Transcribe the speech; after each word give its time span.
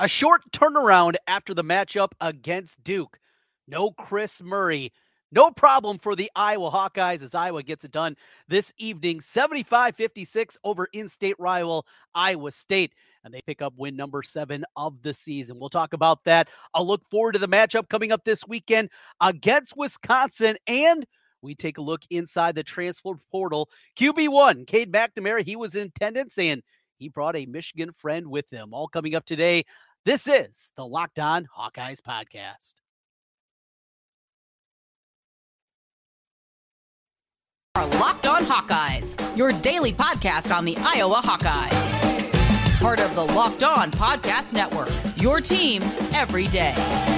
A 0.00 0.06
short 0.06 0.42
turnaround 0.52 1.16
after 1.26 1.54
the 1.54 1.64
matchup 1.64 2.12
against 2.20 2.84
Duke. 2.84 3.18
No 3.66 3.90
Kris 3.90 4.40
Murray. 4.40 4.92
No 5.32 5.50
problem 5.50 5.98
for 5.98 6.14
the 6.14 6.30
Iowa 6.36 6.70
Hawkeyes 6.70 7.20
as 7.20 7.34
Iowa 7.34 7.64
gets 7.64 7.84
it 7.84 7.90
done 7.90 8.16
this 8.46 8.72
evening 8.78 9.20
75 9.20 9.96
56 9.96 10.56
over 10.62 10.88
in 10.92 11.08
state 11.08 11.34
rival 11.40 11.84
Iowa 12.14 12.52
State. 12.52 12.94
And 13.24 13.34
they 13.34 13.42
pick 13.42 13.60
up 13.60 13.74
win 13.76 13.96
number 13.96 14.22
seven 14.22 14.64
of 14.76 15.02
the 15.02 15.12
season. 15.12 15.58
We'll 15.58 15.68
talk 15.68 15.92
about 15.92 16.22
that. 16.24 16.48
I'll 16.74 16.86
look 16.86 17.02
forward 17.10 17.32
to 17.32 17.40
the 17.40 17.48
matchup 17.48 17.88
coming 17.88 18.12
up 18.12 18.24
this 18.24 18.46
weekend 18.46 18.90
against 19.20 19.76
Wisconsin. 19.76 20.56
And 20.68 21.04
we 21.42 21.56
take 21.56 21.78
a 21.78 21.82
look 21.82 22.02
inside 22.08 22.54
the 22.54 22.62
transfer 22.62 23.14
portal. 23.32 23.68
QB1, 23.98 24.68
Cade 24.68 24.92
McNamara, 24.92 25.44
he 25.44 25.56
was 25.56 25.74
in 25.74 25.88
attendance 25.88 26.38
and 26.38 26.62
he 26.98 27.08
brought 27.08 27.36
a 27.36 27.46
Michigan 27.46 27.90
friend 27.96 28.28
with 28.28 28.50
him. 28.50 28.74
All 28.74 28.88
coming 28.88 29.14
up 29.14 29.24
today. 29.24 29.64
This 30.08 30.26
is 30.26 30.70
the 30.74 30.86
Locked 30.86 31.18
On 31.18 31.46
Hawkeyes 31.54 32.00
podcast. 32.00 32.76
Are 37.74 37.86
Locked 37.86 38.26
On 38.26 38.42
Hawkeyes, 38.42 39.36
your 39.36 39.52
daily 39.52 39.92
podcast 39.92 40.50
on 40.50 40.64
the 40.64 40.78
Iowa 40.78 41.20
Hawkeyes. 41.22 42.80
Part 42.80 43.00
of 43.00 43.14
the 43.14 43.26
Locked 43.26 43.62
On 43.62 43.90
Podcast 43.90 44.54
Network, 44.54 44.88
your 45.18 45.42
team 45.42 45.82
every 46.14 46.46
day. 46.46 47.17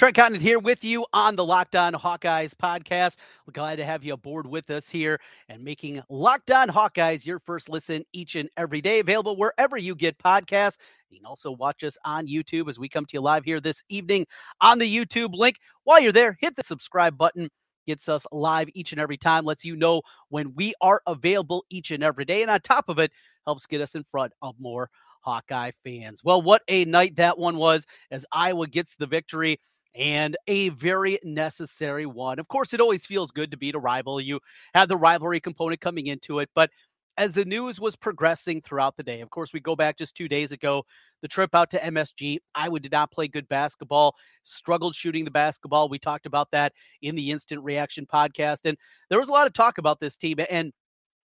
Trent 0.00 0.16
Condon 0.16 0.40
here 0.40 0.58
with 0.58 0.82
you 0.82 1.04
on 1.12 1.36
the 1.36 1.44
Locked 1.44 1.76
On 1.76 1.92
Hawkeyes 1.92 2.54
podcast. 2.54 3.18
We're 3.46 3.52
glad 3.52 3.76
to 3.76 3.84
have 3.84 4.02
you 4.02 4.14
aboard 4.14 4.46
with 4.46 4.70
us 4.70 4.88
here 4.88 5.20
and 5.50 5.62
making 5.62 6.00
Locked 6.08 6.50
On 6.50 6.70
Hawkeyes 6.70 7.26
your 7.26 7.38
first 7.38 7.68
listen 7.68 8.06
each 8.14 8.34
and 8.34 8.48
every 8.56 8.80
day. 8.80 9.00
Available 9.00 9.36
wherever 9.36 9.76
you 9.76 9.94
get 9.94 10.16
podcasts. 10.16 10.78
You 11.10 11.18
can 11.18 11.26
also 11.26 11.50
watch 11.50 11.84
us 11.84 11.98
on 12.02 12.26
YouTube 12.26 12.70
as 12.70 12.78
we 12.78 12.88
come 12.88 13.04
to 13.04 13.12
you 13.12 13.20
live 13.20 13.44
here 13.44 13.60
this 13.60 13.82
evening 13.90 14.24
on 14.62 14.78
the 14.78 14.90
YouTube 14.90 15.34
link. 15.34 15.58
While 15.84 16.00
you're 16.00 16.12
there, 16.12 16.38
hit 16.40 16.56
the 16.56 16.62
subscribe 16.62 17.18
button. 17.18 17.50
Gets 17.86 18.08
us 18.08 18.24
live 18.32 18.70
each 18.72 18.92
and 18.92 19.02
every 19.02 19.18
time, 19.18 19.44
lets 19.44 19.66
you 19.66 19.76
know 19.76 20.00
when 20.30 20.54
we 20.54 20.72
are 20.80 21.02
available 21.06 21.66
each 21.68 21.90
and 21.90 22.02
every 22.02 22.24
day. 22.24 22.40
And 22.40 22.50
on 22.50 22.62
top 22.62 22.88
of 22.88 22.98
it, 22.98 23.12
helps 23.44 23.66
get 23.66 23.82
us 23.82 23.94
in 23.94 24.06
front 24.10 24.32
of 24.40 24.54
more 24.58 24.88
Hawkeye 25.20 25.72
fans. 25.84 26.24
Well, 26.24 26.40
what 26.40 26.62
a 26.68 26.86
night 26.86 27.16
that 27.16 27.38
one 27.38 27.56
was 27.56 27.84
as 28.10 28.24
Iowa 28.32 28.66
gets 28.66 28.96
the 28.96 29.06
victory 29.06 29.60
and 29.94 30.36
a 30.46 30.68
very 30.70 31.18
necessary 31.24 32.06
one. 32.06 32.38
Of 32.38 32.48
course, 32.48 32.72
it 32.72 32.80
always 32.80 33.06
feels 33.06 33.30
good 33.30 33.50
to 33.50 33.56
beat 33.56 33.74
a 33.74 33.78
rival. 33.78 34.20
You 34.20 34.40
have 34.74 34.88
the 34.88 34.96
rivalry 34.96 35.40
component 35.40 35.80
coming 35.80 36.06
into 36.06 36.38
it, 36.38 36.48
but 36.54 36.70
as 37.16 37.34
the 37.34 37.44
news 37.44 37.78
was 37.78 37.96
progressing 37.96 38.62
throughout 38.62 38.96
the 38.96 39.02
day, 39.02 39.20
of 39.20 39.28
course, 39.28 39.52
we 39.52 39.60
go 39.60 39.76
back 39.76 39.98
just 39.98 40.14
two 40.14 40.28
days 40.28 40.52
ago, 40.52 40.84
the 41.20 41.28
trip 41.28 41.54
out 41.54 41.70
to 41.70 41.78
MSG. 41.78 42.38
Iowa 42.54 42.80
did 42.80 42.92
not 42.92 43.10
play 43.10 43.28
good 43.28 43.48
basketball, 43.48 44.14
struggled 44.42 44.94
shooting 44.94 45.26
the 45.26 45.30
basketball. 45.30 45.88
We 45.88 45.98
talked 45.98 46.24
about 46.24 46.50
that 46.52 46.72
in 47.02 47.16
the 47.16 47.30
instant 47.30 47.62
reaction 47.62 48.06
podcast. 48.06 48.60
And 48.64 48.78
there 49.10 49.18
was 49.18 49.28
a 49.28 49.32
lot 49.32 49.46
of 49.46 49.52
talk 49.52 49.76
about 49.76 50.00
this 50.00 50.16
team 50.16 50.38
and 50.48 50.72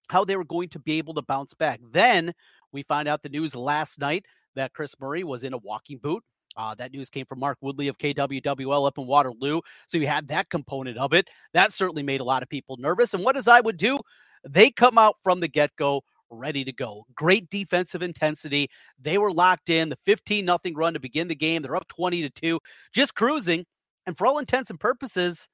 how 0.10 0.26
they 0.26 0.36
were 0.36 0.46
going 0.46 0.70
to 0.70 0.80
be 0.80 0.98
able 0.98 1.14
to 1.14 1.22
bounce 1.22 1.54
back. 1.54 1.80
Then 1.92 2.34
we 2.72 2.84
find 2.84 3.08
out 3.08 3.22
the 3.22 3.30
news 3.30 3.56
last 3.56 4.00
night 4.00 4.26
that 4.56 4.74
Kris 4.74 4.96
Murray 5.00 5.24
was 5.24 5.44
in 5.44 5.54
a 5.54 5.58
walking 5.58 6.00
boot 6.00 6.24
uh, 6.58 6.76
that 6.76 6.92
news 6.92 7.10
came 7.10 7.26
from 7.26 7.40
Mark 7.40 7.58
Woodley 7.62 7.88
of 7.88 7.98
KWWL 7.98 8.88
up 8.88 8.98
in 8.98 9.08
Waterloo. 9.08 9.62
So 9.88 9.98
you 9.98 10.08
had 10.08 10.28
that 10.28 10.50
component 10.50 10.98
of 10.98 11.14
it. 11.14 11.30
That 11.54 11.74
certainly 11.74 12.04
made 12.04 12.22
a 12.22 12.26
lot 12.26 12.44
of 12.44 12.50
people 12.50 12.78
nervous. 12.78 13.14
And 13.14 13.24
what 13.24 13.36
does 13.36 13.48
I 13.48 13.62
would 13.62 13.78
do? 13.78 14.00
They 14.48 14.72
come 14.72 14.98
out 14.98 15.16
from 15.24 15.40
the 15.40 15.48
get 15.48 15.76
go 15.78 16.04
ready 16.30 16.64
to 16.64 16.74
go. 16.74 17.06
Great 17.16 17.50
defensive 17.50 18.02
intensity. 18.02 18.70
They 19.00 19.18
were 19.18 19.32
locked 19.32 19.70
in. 19.70 19.90
The 19.90 19.98
15 20.06 20.44
nothing 20.44 20.76
run 20.76 20.94
to 20.94 21.00
begin 21.00 21.28
the 21.28 21.36
game. 21.36 21.62
They're 21.62 21.76
up 21.76 21.88
20 21.88 22.24
to 22.24 22.30
2, 22.30 22.60
just 22.94 23.16
cruising. 23.16 23.66
And 24.06 24.18
for 24.18 24.28
all 24.28 24.40
intents 24.40 24.70
and 24.70 24.80
purposes, 24.80 25.48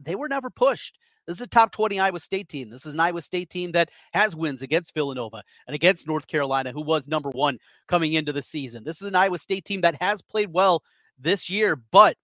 they 0.00 0.14
were 0.14 0.28
never 0.28 0.50
pushed. 0.50 0.98
This 1.26 1.36
is 1.36 1.42
a 1.42 1.46
top 1.46 1.72
20 1.72 1.98
Iowa 1.98 2.20
State 2.20 2.48
team. 2.48 2.70
This 2.70 2.86
is 2.86 2.94
an 2.94 3.00
Iowa 3.00 3.22
State 3.22 3.50
team 3.50 3.72
that 3.72 3.90
has 4.12 4.36
wins 4.36 4.62
against 4.62 4.94
Villanova 4.94 5.42
and 5.66 5.74
against 5.74 6.06
North 6.06 6.26
Carolina, 6.26 6.72
who 6.72 6.82
was 6.82 7.08
number 7.08 7.30
one 7.30 7.58
coming 7.88 8.12
into 8.12 8.32
the 8.32 8.42
season. 8.42 8.84
This 8.84 9.02
is 9.02 9.08
an 9.08 9.14
Iowa 9.14 9.38
State 9.38 9.64
team 9.64 9.80
that 9.82 10.00
has 10.00 10.22
played 10.22 10.52
well 10.52 10.82
this 11.18 11.50
year, 11.50 11.76
but 11.90 12.16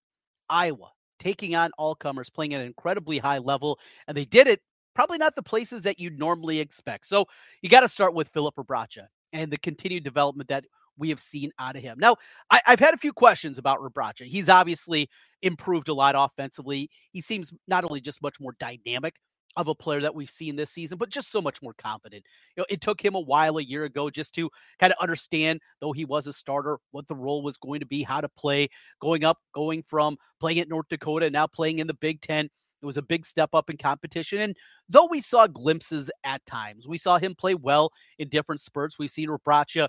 Iowa 0.49 0.91
taking 1.19 1.55
on 1.55 1.71
all 1.79 1.95
comers, 1.95 2.31
playing 2.31 2.55
at 2.55 2.61
an 2.61 2.67
incredibly 2.67 3.19
high 3.19 3.39
level, 3.39 3.79
and 4.09 4.17
they 4.17 4.25
did 4.25 4.47
it 4.49 4.61
probably 4.95 5.19
not 5.19 5.35
the 5.37 5.43
places 5.43 5.85
that 5.85 5.99
you'd 5.99 6.19
normally 6.19 6.59
expect. 6.59 7.07
So 7.07 7.27
you 7.62 7.69
got 7.69 7.81
to 7.81 7.89
start 7.89 8.15
with 8.15 8.29
Filip 8.29 8.57
Rebraca 8.57 9.07
and 9.33 9.51
the 9.51 9.57
continued 9.57 10.05
development 10.05 10.49
that 10.49 10.65
we 10.99 11.09
have 11.09 11.21
seen 11.21 11.51
out 11.59 11.77
of 11.77 11.83
him. 11.83 11.99
Now, 11.99 12.17
I, 12.51 12.61
have 12.67 12.81
had 12.81 12.95
a 12.95 12.99
few 12.99 13.13
questions 13.13 13.59
about 13.59 13.81
Rebraca. 13.81 14.25
He's 14.25 14.49
obviously 14.49 15.09
improved 15.43 15.89
a 15.89 15.95
lot 15.95 16.15
offensively. 16.17 16.91
He 17.13 17.21
seems 17.21 17.53
not 17.67 17.85
only 17.85 18.01
just 18.01 18.23
much 18.23 18.41
more 18.41 18.55
dynamic 18.61 19.15
of 19.57 19.69
a 19.69 19.75
player 19.75 20.01
that 20.01 20.15
we've 20.15 20.31
seen 20.31 20.57
this 20.57 20.71
season, 20.71 20.99
but 20.99 21.11
just 21.11 21.31
so 21.31 21.43
much 21.43 21.61
more 21.63 21.75
confident. 21.75 22.25
You 22.57 22.63
know, 22.63 22.67
it 22.71 22.81
took 22.81 23.05
him 23.05 23.15
a 23.15 23.21
while 23.21 23.59
a 23.59 23.63
year 23.63 23.85
ago 23.85 24.11
just 24.11 24.35
to 24.37 24.51
kind 24.79 24.93
of 24.93 24.99
understand, 25.01 25.61
though 25.81 25.93
he 25.93 26.05
was 26.05 26.27
a 26.27 26.33
starter, 26.33 26.79
what 26.91 27.07
the 27.07 27.15
role 27.15 27.43
was 27.43 27.59
going 27.59 27.81
to 27.81 27.87
be, 27.87 28.03
how 28.03 28.21
to 28.21 28.29
play, 28.31 28.69
going 29.01 29.25
up, 29.25 29.39
going 29.55 29.83
from 29.83 30.17
playing 30.41 30.59
at 30.59 30.69
North 30.69 30.87
Dakota, 30.89 31.29
now 31.31 31.47
playing 31.47 31.79
in 31.79 31.87
the 31.87 31.95
Big 31.95 32.21
Ten. 32.21 32.49
It 32.83 32.87
was 32.87 32.97
a 32.97 33.03
big 33.03 33.25
step 33.25 33.51
up 33.53 33.71
in 33.71 33.77
competition. 33.77 34.41
And 34.41 34.57
though 34.89 35.07
we 35.07 35.21
saw 35.21 35.47
glimpses 35.47 36.11
at 36.25 36.45
times, 36.47 36.89
we 36.89 36.99
saw 36.99 37.19
him 37.19 37.35
play 37.37 37.55
well 37.55 37.93
in 38.19 38.29
different 38.29 38.61
spurts. 38.61 38.99
We've 38.99 39.11
seen 39.11 39.29
Rebraca 39.29 39.89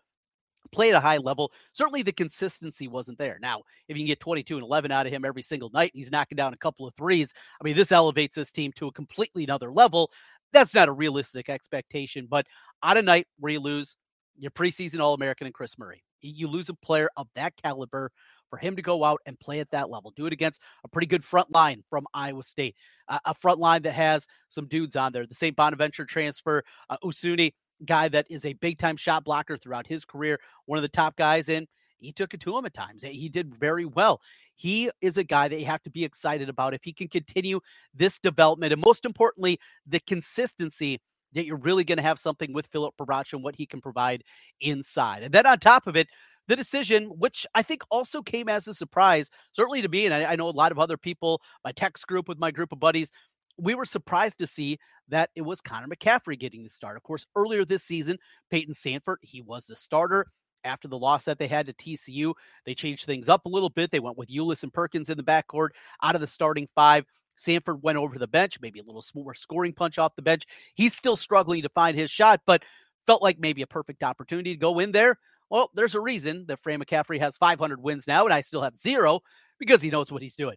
play 0.71 0.89
at 0.89 0.95
a 0.95 0.99
high 0.99 1.17
level. 1.17 1.51
Certainly 1.71 2.03
the 2.03 2.11
consistency 2.11 2.87
wasn't 2.87 3.17
there. 3.17 3.37
Now, 3.41 3.61
if 3.87 3.97
you 3.97 4.03
can 4.03 4.07
get 4.07 4.19
22 4.19 4.55
and 4.55 4.63
11 4.63 4.91
out 4.91 5.05
of 5.05 5.11
him 5.11 5.25
every 5.25 5.41
single 5.41 5.69
night, 5.73 5.91
he's 5.93 6.11
knocking 6.11 6.35
down 6.35 6.53
a 6.53 6.57
couple 6.57 6.87
of 6.87 6.93
threes. 6.95 7.33
I 7.59 7.63
mean, 7.63 7.75
this 7.75 7.91
elevates 7.91 8.35
this 8.35 8.51
team 8.51 8.71
to 8.73 8.87
a 8.87 8.91
completely 8.91 9.43
another 9.43 9.71
level. 9.71 10.11
That's 10.51 10.75
not 10.75 10.89
a 10.89 10.93
realistic 10.93 11.49
expectation, 11.49 12.27
but 12.29 12.45
on 12.81 12.97
a 12.97 13.01
night 13.01 13.27
where 13.39 13.53
you 13.53 13.59
lose 13.59 13.95
your 14.37 14.51
preseason 14.51 14.99
All 14.99 15.13
American 15.13 15.47
and 15.47 15.53
Kris 15.53 15.77
Murray, 15.77 16.03
you 16.21 16.47
lose 16.47 16.69
a 16.69 16.73
player 16.73 17.09
of 17.17 17.27
that 17.35 17.53
caliber 17.61 18.11
for 18.49 18.57
him 18.57 18.75
to 18.75 18.81
go 18.81 19.03
out 19.03 19.19
and 19.25 19.39
play 19.39 19.59
at 19.59 19.71
that 19.71 19.89
level. 19.89 20.13
Do 20.15 20.27
it 20.27 20.33
against 20.33 20.61
a 20.83 20.87
pretty 20.87 21.07
good 21.07 21.23
front 21.23 21.51
line 21.51 21.83
from 21.89 22.05
Iowa 22.13 22.43
State, 22.43 22.75
uh, 23.07 23.19
a 23.25 23.33
front 23.33 23.59
line 23.59 23.81
that 23.81 23.93
has 23.93 24.27
some 24.47 24.67
dudes 24.67 24.95
on 24.95 25.11
there. 25.11 25.25
The 25.25 25.35
St. 25.35 25.55
Bonaventure 25.55 26.05
transfer, 26.05 26.63
uh, 26.89 26.97
Osunniyi, 27.03 27.53
guy 27.85 28.07
that 28.09 28.27
is 28.29 28.45
a 28.45 28.53
big 28.53 28.77
time 28.77 28.97
shot 28.97 29.23
blocker 29.23 29.57
throughout 29.57 29.87
his 29.87 30.05
career, 30.05 30.39
one 30.65 30.77
of 30.77 30.83
the 30.83 30.89
top 30.89 31.15
guys 31.15 31.49
in. 31.49 31.67
He 31.99 32.11
took 32.11 32.33
it 32.33 32.41
to 32.41 32.57
him 32.57 32.65
at 32.65 32.73
times. 32.73 33.01
He 33.01 33.29
did 33.29 33.55
very 33.55 33.85
well. 33.85 34.19
He 34.55 34.91
is 35.01 35.17
a 35.17 35.23
guy 35.23 35.47
that 35.47 35.57
you 35.57 35.65
have 35.65 35.83
to 35.83 35.89
be 35.89 36.03
excited 36.03 36.49
about 36.49 36.73
if 36.73 36.83
he 36.83 36.91
can 36.91 37.07
continue 37.07 37.61
this 37.93 38.19
development 38.19 38.73
and 38.73 38.83
most 38.83 39.05
importantly, 39.05 39.57
the 39.87 40.01
consistency 40.01 40.99
that 41.33 41.45
you're 41.45 41.57
really 41.57 41.83
going 41.83 41.97
to 41.97 42.03
have 42.03 42.19
something 42.19 42.53
with 42.53 42.67
Filip 42.67 42.93
Rebraca 42.99 43.33
and 43.33 43.43
what 43.43 43.55
he 43.55 43.65
can 43.65 43.81
provide 43.81 44.23
inside. 44.61 45.23
And 45.23 45.33
then 45.33 45.45
on 45.45 45.59
top 45.59 45.87
of 45.87 45.95
it, 45.95 46.07
the 46.47 46.55
decision, 46.55 47.05
which 47.05 47.45
I 47.55 47.63
think 47.63 47.83
also 47.89 48.21
came 48.21 48.49
as 48.49 48.67
a 48.67 48.73
surprise, 48.73 49.31
certainly 49.53 49.81
to 49.81 49.87
me, 49.87 50.05
and 50.05 50.13
I, 50.13 50.33
I 50.33 50.35
know 50.35 50.49
a 50.49 50.51
lot 50.51 50.71
of 50.71 50.79
other 50.79 50.97
people, 50.97 51.41
my 51.63 51.71
text 51.71 52.05
group 52.05 52.27
with 52.27 52.37
my 52.37 52.51
group 52.51 52.71
of 52.71 52.79
buddies, 52.79 53.11
we 53.57 53.75
were 53.75 53.85
surprised 53.85 54.39
to 54.39 54.47
see 54.47 54.79
that 55.09 55.29
it 55.35 55.41
was 55.41 55.61
Connor 55.61 55.87
McCaffery 55.87 56.39
getting 56.39 56.63
the 56.63 56.69
start. 56.69 56.97
Of 56.97 57.03
course, 57.03 57.25
earlier 57.35 57.65
this 57.65 57.83
season, 57.83 58.17
Payton 58.49 58.73
Sandfort, 58.73 59.17
he 59.21 59.41
was 59.41 59.65
the 59.65 59.75
starter. 59.75 60.27
After 60.65 60.87
the 60.87 60.97
loss 60.97 61.25
that 61.25 61.39
they 61.39 61.47
had 61.47 61.65
to 61.65 61.73
TCU, 61.73 62.33
they 62.65 62.73
changed 62.73 63.05
things 63.05 63.27
up 63.27 63.45
a 63.45 63.49
little 63.49 63.69
bit. 63.69 63.91
They 63.91 63.99
went 63.99 64.17
with 64.17 64.29
Ulis 64.29 64.63
and 64.63 64.73
Perkins 64.73 65.09
in 65.09 65.17
the 65.17 65.23
backcourt 65.23 65.69
out 66.01 66.15
of 66.15 66.21
the 66.21 66.27
starting 66.27 66.69
five. 66.73 67.03
Sandfort 67.37 67.81
went 67.81 67.97
over 67.97 68.13
to 68.13 68.19
the 68.19 68.27
bench, 68.27 68.59
maybe 68.61 68.79
a 68.79 68.83
little 68.83 69.03
more 69.13 69.33
scoring 69.33 69.73
punch 69.73 69.97
off 69.97 70.15
the 70.15 70.21
bench. 70.21 70.45
He's 70.75 70.95
still 70.95 71.17
struggling 71.17 71.63
to 71.63 71.69
find 71.69 71.97
his 71.97 72.09
shot, 72.09 72.41
but 72.45 72.63
felt 73.05 73.21
like 73.21 73.39
maybe 73.39 73.61
a 73.61 73.67
perfect 73.67 74.03
opportunity 74.03 74.53
to 74.53 74.59
go 74.59 74.79
in 74.79 74.93
there. 74.93 75.17
Well, 75.49 75.69
there's 75.73 75.95
a 75.95 76.01
reason 76.01 76.45
that 76.47 76.63
Fran 76.63 76.79
McCaffery 76.79 77.19
has 77.19 77.35
500 77.35 77.81
wins 77.81 78.07
now, 78.07 78.23
and 78.23 78.33
I 78.33 78.39
still 78.39 78.61
have 78.61 78.75
zero 78.75 79.19
because 79.59 79.81
he 79.81 79.89
knows 79.89 80.11
what 80.11 80.21
he's 80.21 80.37
doing 80.37 80.55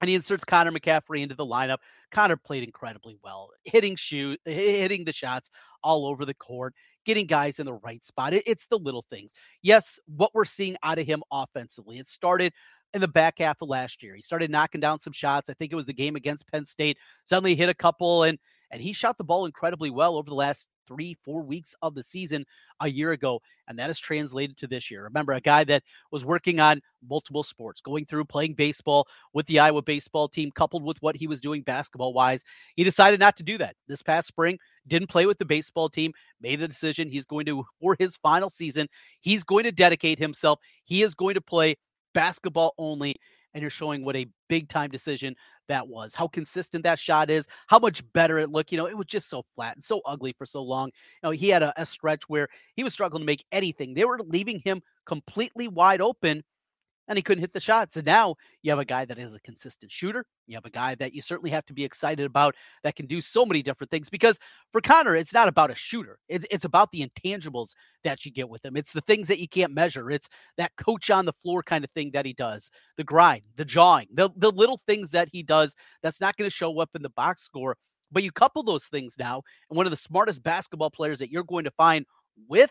and 0.00 0.08
he 0.08 0.14
inserts 0.14 0.44
Connor 0.44 0.72
McCaffery 0.72 1.20
into 1.20 1.34
the 1.34 1.46
lineup. 1.46 1.78
Connor 2.10 2.36
played 2.36 2.62
incredibly 2.62 3.16
well, 3.22 3.50
hitting 3.64 3.96
shoot, 3.96 4.40
hitting 4.44 5.04
the 5.04 5.12
shots 5.12 5.50
all 5.82 6.06
over 6.06 6.24
the 6.24 6.34
court, 6.34 6.74
getting 7.04 7.26
guys 7.26 7.58
in 7.58 7.66
the 7.66 7.74
right 7.74 8.04
spot. 8.04 8.34
it's 8.34 8.66
the 8.66 8.78
little 8.78 9.04
things. 9.10 9.32
Yes, 9.62 9.98
what 10.06 10.34
we're 10.34 10.44
seeing 10.44 10.76
out 10.82 10.98
of 10.98 11.06
him 11.06 11.22
offensively. 11.30 11.98
It 11.98 12.08
started 12.08 12.52
in 12.94 13.00
the 13.00 13.08
back 13.08 13.38
half 13.38 13.60
of 13.60 13.68
last 13.68 14.02
year. 14.02 14.14
He 14.14 14.22
started 14.22 14.50
knocking 14.50 14.80
down 14.80 14.98
some 14.98 15.12
shots. 15.12 15.50
I 15.50 15.54
think 15.54 15.72
it 15.72 15.76
was 15.76 15.86
the 15.86 15.92
game 15.92 16.16
against 16.16 16.50
Penn 16.50 16.64
State. 16.64 16.96
Suddenly 17.24 17.56
hit 17.56 17.68
a 17.68 17.74
couple 17.74 18.22
and 18.22 18.38
and 18.70 18.82
he 18.82 18.92
shot 18.92 19.18
the 19.18 19.24
ball 19.24 19.46
incredibly 19.46 19.90
well 19.90 20.16
over 20.16 20.28
the 20.28 20.34
last 20.34 20.68
three, 20.88 21.16
four 21.24 21.42
weeks 21.42 21.76
of 21.80 21.94
the 21.94 22.02
season 22.02 22.44
a 22.80 22.88
year 22.88 23.12
ago. 23.12 23.40
And 23.68 23.78
that 23.78 23.88
is 23.88 24.00
translated 24.00 24.56
to 24.58 24.66
this 24.66 24.90
year. 24.90 25.04
Remember, 25.04 25.32
a 25.32 25.40
guy 25.40 25.62
that 25.64 25.84
was 26.10 26.24
working 26.24 26.58
on 26.58 26.80
multiple 27.08 27.44
sports, 27.44 27.80
going 27.80 28.04
through 28.04 28.24
playing 28.24 28.54
baseball 28.54 29.06
with 29.32 29.46
the 29.46 29.60
Iowa 29.60 29.80
baseball 29.82 30.26
team, 30.28 30.50
coupled 30.50 30.82
with 30.82 31.00
what 31.02 31.14
he 31.14 31.28
was 31.28 31.40
doing 31.40 31.62
basketball 31.62 32.12
wise. 32.12 32.44
He 32.74 32.82
decided 32.82 33.20
not 33.20 33.36
to 33.36 33.44
do 33.44 33.58
that 33.58 33.76
this 33.86 34.02
past 34.02 34.26
spring, 34.26 34.58
didn't 34.88 35.08
play 35.08 35.26
with 35.26 35.38
the 35.38 35.44
baseball 35.44 35.88
team, 35.88 36.12
made 36.40 36.60
the 36.60 36.66
decision 36.66 37.08
he's 37.08 37.26
going 37.26 37.46
to, 37.46 37.64
for 37.80 37.96
his 37.98 38.16
final 38.16 38.50
season, 38.50 38.88
he's 39.20 39.44
going 39.44 39.64
to 39.64 39.72
dedicate 39.72 40.18
himself. 40.18 40.58
He 40.82 41.02
is 41.02 41.14
going 41.14 41.34
to 41.34 41.40
play 41.40 41.76
basketball 42.14 42.74
only 42.78 43.16
and 43.54 43.62
you're 43.62 43.70
showing 43.70 44.04
what 44.04 44.16
a 44.16 44.26
big 44.48 44.68
time 44.68 44.90
decision 44.90 45.34
that 45.68 45.86
was. 45.86 46.14
How 46.14 46.26
consistent 46.26 46.82
that 46.84 46.98
shot 46.98 47.30
is, 47.30 47.46
how 47.68 47.78
much 47.78 48.02
better 48.12 48.38
it 48.38 48.50
looked. 48.50 48.72
You 48.72 48.78
know, 48.78 48.86
it 48.86 48.96
was 48.96 49.06
just 49.06 49.28
so 49.28 49.44
flat 49.54 49.76
and 49.76 49.84
so 49.84 50.00
ugly 50.04 50.34
for 50.36 50.44
so 50.44 50.62
long. 50.62 50.88
You 51.22 51.28
know, 51.28 51.30
he 51.30 51.48
had 51.48 51.62
a, 51.62 51.72
a 51.80 51.86
stretch 51.86 52.28
where 52.28 52.48
he 52.74 52.84
was 52.84 52.92
struggling 52.92 53.22
to 53.22 53.26
make 53.26 53.44
anything. 53.52 53.94
They 53.94 54.04
were 54.04 54.20
leaving 54.26 54.60
him 54.64 54.82
completely 55.06 55.68
wide 55.68 56.00
open 56.00 56.42
and 57.08 57.18
he 57.18 57.22
couldn't 57.22 57.42
hit 57.42 57.52
the 57.52 57.60
shots. 57.60 57.96
And 57.96 58.06
now 58.06 58.36
you 58.62 58.70
have 58.70 58.78
a 58.78 58.84
guy 58.84 59.04
that 59.04 59.18
is 59.18 59.34
a 59.34 59.40
consistent 59.40 59.90
shooter. 59.90 60.24
You 60.46 60.56
have 60.56 60.64
a 60.64 60.70
guy 60.70 60.94
that 60.96 61.12
you 61.12 61.22
certainly 61.22 61.50
have 61.50 61.66
to 61.66 61.72
be 61.72 61.84
excited 61.84 62.26
about 62.26 62.54
that 62.82 62.96
can 62.96 63.06
do 63.06 63.20
so 63.20 63.44
many 63.44 63.62
different 63.62 63.90
things. 63.90 64.08
Because 64.08 64.38
for 64.72 64.80
Connor, 64.80 65.16
it's 65.16 65.32
not 65.32 65.48
about 65.48 65.70
a 65.70 65.74
shooter, 65.74 66.18
it's, 66.28 66.46
it's 66.50 66.64
about 66.64 66.92
the 66.92 67.06
intangibles 67.06 67.70
that 68.04 68.24
you 68.24 68.32
get 68.32 68.48
with 68.48 68.64
him. 68.64 68.76
It's 68.76 68.92
the 68.92 69.00
things 69.02 69.28
that 69.28 69.40
you 69.40 69.48
can't 69.48 69.72
measure. 69.72 70.10
It's 70.10 70.28
that 70.56 70.72
coach 70.76 71.10
on 71.10 71.26
the 71.26 71.32
floor 71.32 71.62
kind 71.62 71.84
of 71.84 71.90
thing 71.90 72.10
that 72.12 72.26
he 72.26 72.32
does 72.32 72.70
the 72.96 73.04
grind, 73.04 73.42
the 73.56 73.64
jawing, 73.64 74.08
the, 74.12 74.30
the 74.36 74.50
little 74.50 74.80
things 74.86 75.10
that 75.10 75.28
he 75.30 75.42
does 75.42 75.74
that's 76.02 76.20
not 76.20 76.36
going 76.36 76.48
to 76.48 76.54
show 76.54 76.78
up 76.80 76.90
in 76.94 77.02
the 77.02 77.10
box 77.10 77.42
score. 77.42 77.76
But 78.12 78.22
you 78.22 78.30
couple 78.30 78.62
those 78.62 78.84
things 78.84 79.16
now, 79.18 79.42
and 79.68 79.76
one 79.76 79.86
of 79.86 79.90
the 79.90 79.96
smartest 79.96 80.42
basketball 80.42 80.90
players 80.90 81.18
that 81.18 81.30
you're 81.30 81.42
going 81.42 81.64
to 81.64 81.70
find 81.72 82.06
with 82.48 82.70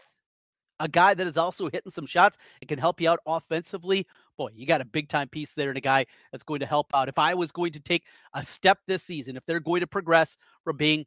a 0.80 0.88
guy 0.88 1.14
that 1.14 1.28
is 1.28 1.38
also 1.38 1.70
hitting 1.70 1.92
some 1.92 2.06
shots 2.06 2.38
and 2.62 2.68
can 2.68 2.80
help 2.80 3.00
you 3.00 3.10
out 3.10 3.20
offensively, 3.26 4.08
boy, 4.38 4.50
you 4.54 4.66
got 4.66 4.82
a 4.82 4.86
big 4.86 5.10
time 5.10 5.30
piece 5.30 5.54
there 5.54 5.70
and 5.70 5.78
a 5.78 5.82
guy 5.82 6.06
that's 6.32 6.44
going 6.44 6.60
to 6.60 6.66
help 6.66 6.88
out. 6.94 7.10
If 7.10 7.20
I 7.20 7.34
was 7.34 7.52
going 7.52 7.72
to 7.74 7.80
take 7.80 8.06
a 8.34 8.44
step 8.44 8.80
this 8.88 9.04
season, 9.04 9.38
if 9.38 9.46
they're 9.46 9.60
going 9.60 9.82
to 9.82 9.88
progress 9.88 10.38
from 10.64 10.78
being 10.78 11.06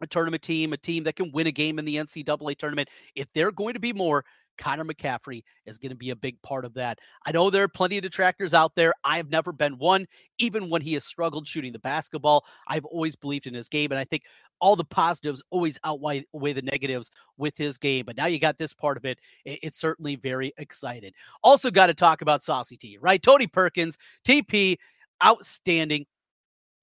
a 0.00 0.06
tournament 0.06 0.42
team, 0.42 0.72
a 0.72 0.76
team 0.76 1.04
that 1.04 1.16
can 1.16 1.32
win 1.32 1.46
a 1.46 1.52
game 1.52 1.78
in 1.78 1.84
the 1.84 1.96
NCAA 1.96 2.56
tournament, 2.58 2.88
if 3.14 3.26
they're 3.34 3.52
going 3.52 3.74
to 3.74 3.80
be 3.80 3.92
more, 3.92 4.24
Connor 4.58 4.84
McCaffery 4.84 5.42
is 5.66 5.78
going 5.78 5.90
to 5.90 5.96
be 5.96 6.10
a 6.10 6.16
big 6.16 6.40
part 6.42 6.64
of 6.64 6.74
that. 6.74 6.98
I 7.24 7.32
know 7.32 7.50
there 7.50 7.62
are 7.62 7.68
plenty 7.68 7.98
of 7.98 8.02
detractors 8.02 8.54
out 8.54 8.74
there. 8.74 8.92
I 9.04 9.16
have 9.16 9.30
never 9.30 9.52
been 9.52 9.78
one, 9.78 10.06
even 10.38 10.70
when 10.70 10.82
he 10.82 10.94
has 10.94 11.04
struggled 11.04 11.46
shooting 11.46 11.72
the 11.72 11.78
basketball. 11.78 12.44
I've 12.66 12.84
always 12.84 13.16
believed 13.16 13.46
in 13.46 13.54
his 13.54 13.68
game, 13.68 13.92
and 13.92 13.98
I 13.98 14.04
think 14.04 14.24
all 14.60 14.76
the 14.76 14.84
positives 14.84 15.42
always 15.50 15.78
outweigh 15.84 16.24
the 16.32 16.62
negatives 16.62 17.10
with 17.36 17.56
his 17.58 17.78
game. 17.78 18.04
But 18.06 18.16
now 18.16 18.26
you 18.26 18.38
got 18.38 18.58
this 18.58 18.72
part 18.72 18.96
of 18.96 19.04
it. 19.04 19.18
It's 19.44 19.78
certainly 19.78 20.16
very 20.16 20.52
excited. 20.58 21.14
Also, 21.42 21.70
got 21.70 21.86
to 21.86 21.94
talk 21.94 22.22
about 22.22 22.42
Saucy 22.42 22.76
T, 22.76 22.98
right? 23.00 23.22
Tony 23.22 23.46
Perkins, 23.46 23.98
TP, 24.26 24.76
outstanding 25.24 26.06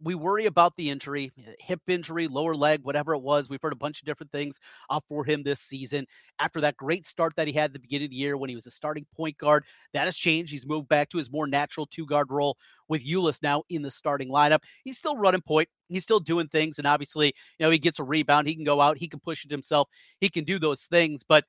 we 0.04 0.16
worry 0.16 0.46
about 0.46 0.76
the 0.76 0.90
injury, 0.90 1.32
eh, 1.38 1.54
hip 1.60 1.82
injury, 1.88 2.28
lower 2.28 2.56
leg, 2.56 2.82
whatever 2.84 3.14
it 3.14 3.22
was. 3.22 3.50
We've 3.50 3.62
heard 3.62 3.74
a 3.74 3.78
bunch 3.78 4.02
of 4.02 4.06
different 4.06 4.32
things 4.32 4.60
uh, 4.90 5.00
for 5.08 5.24
him 5.24 5.44
this 5.44 5.62
season. 5.62 6.06
After 6.40 6.62
that 6.62 6.78
great 6.78 7.06
start 7.06 7.34
that 7.38 7.48
he 7.48 7.54
had 7.54 7.66
at 7.66 7.74
the 7.74 7.80
beginning 7.80 8.06
of 8.06 8.12
the 8.12 8.18
year 8.18 8.38
when 8.38 8.50
he 8.50 8.56
was 8.56 8.68
a 8.68 8.72
starting 8.72 9.06
point 9.16 9.38
guard, 9.38 9.66
that 9.94 10.06
has 10.06 10.16
changed. 10.16 10.52
He's 10.52 10.68
moved 10.68 10.90
back 10.90 11.10
to 11.10 11.18
his 11.18 11.32
more 11.32 11.48
natural 11.48 11.86
two 11.86 12.06
guard 12.06 12.32
role 12.32 12.58
with 12.90 13.06
Ulis 13.06 13.42
now 13.42 13.64
in 13.70 13.82
the 13.82 13.92
starting 13.92 14.30
lineup. 14.30 14.60
He's 14.84 14.98
still 14.98 15.18
running 15.18 15.42
point. 15.42 15.70
He's 15.90 16.04
still 16.04 16.20
doing 16.20 16.48
things. 16.48 16.78
And 16.78 16.88
obviously, 16.88 17.28
you 17.58 17.66
know, 17.66 17.70
he 17.70 17.80
gets 17.80 18.00
a 18.00 18.04
rebound. 18.04 18.48
He 18.48 18.56
can 18.56 18.66
go 18.66 18.82
out. 18.82 18.98
He 18.98 19.08
can 19.08 19.20
push 19.20 19.46
it 19.46 19.52
himself. 19.52 19.88
He 20.20 20.30
can 20.30 20.44
do 20.44 20.60
those 20.60 20.84
things. 20.84 21.24
But 21.24 21.46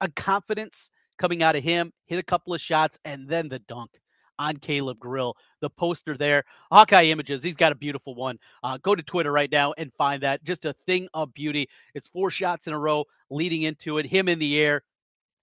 a 0.00 0.08
confidence 0.08 0.90
coming 1.18 1.42
out 1.42 1.56
of 1.56 1.64
him, 1.64 1.92
hit 2.06 2.18
a 2.18 2.22
couple 2.22 2.54
of 2.54 2.60
shots, 2.60 2.96
and 3.04 3.28
then 3.28 3.48
the 3.48 3.58
dunk 3.58 3.90
on 4.38 4.56
Caleb 4.56 4.98
Grill. 4.98 5.36
The 5.60 5.70
poster 5.70 6.16
there, 6.16 6.44
Hawkeye 6.70 7.04
Images. 7.04 7.42
He's 7.42 7.56
got 7.56 7.72
a 7.72 7.76
beautiful 7.76 8.14
one. 8.14 8.38
Uh, 8.62 8.78
go 8.78 8.94
to 8.94 9.02
Twitter 9.02 9.32
right 9.32 9.50
now 9.50 9.74
and 9.76 9.92
find 9.94 10.22
that. 10.22 10.42
Just 10.44 10.64
a 10.64 10.72
thing 10.72 11.08
of 11.14 11.34
beauty. 11.34 11.68
It's 11.94 12.08
four 12.08 12.30
shots 12.30 12.66
in 12.66 12.72
a 12.72 12.78
row 12.78 13.04
leading 13.30 13.62
into 13.62 13.98
it. 13.98 14.06
Him 14.06 14.28
in 14.28 14.38
the 14.38 14.58
air 14.58 14.82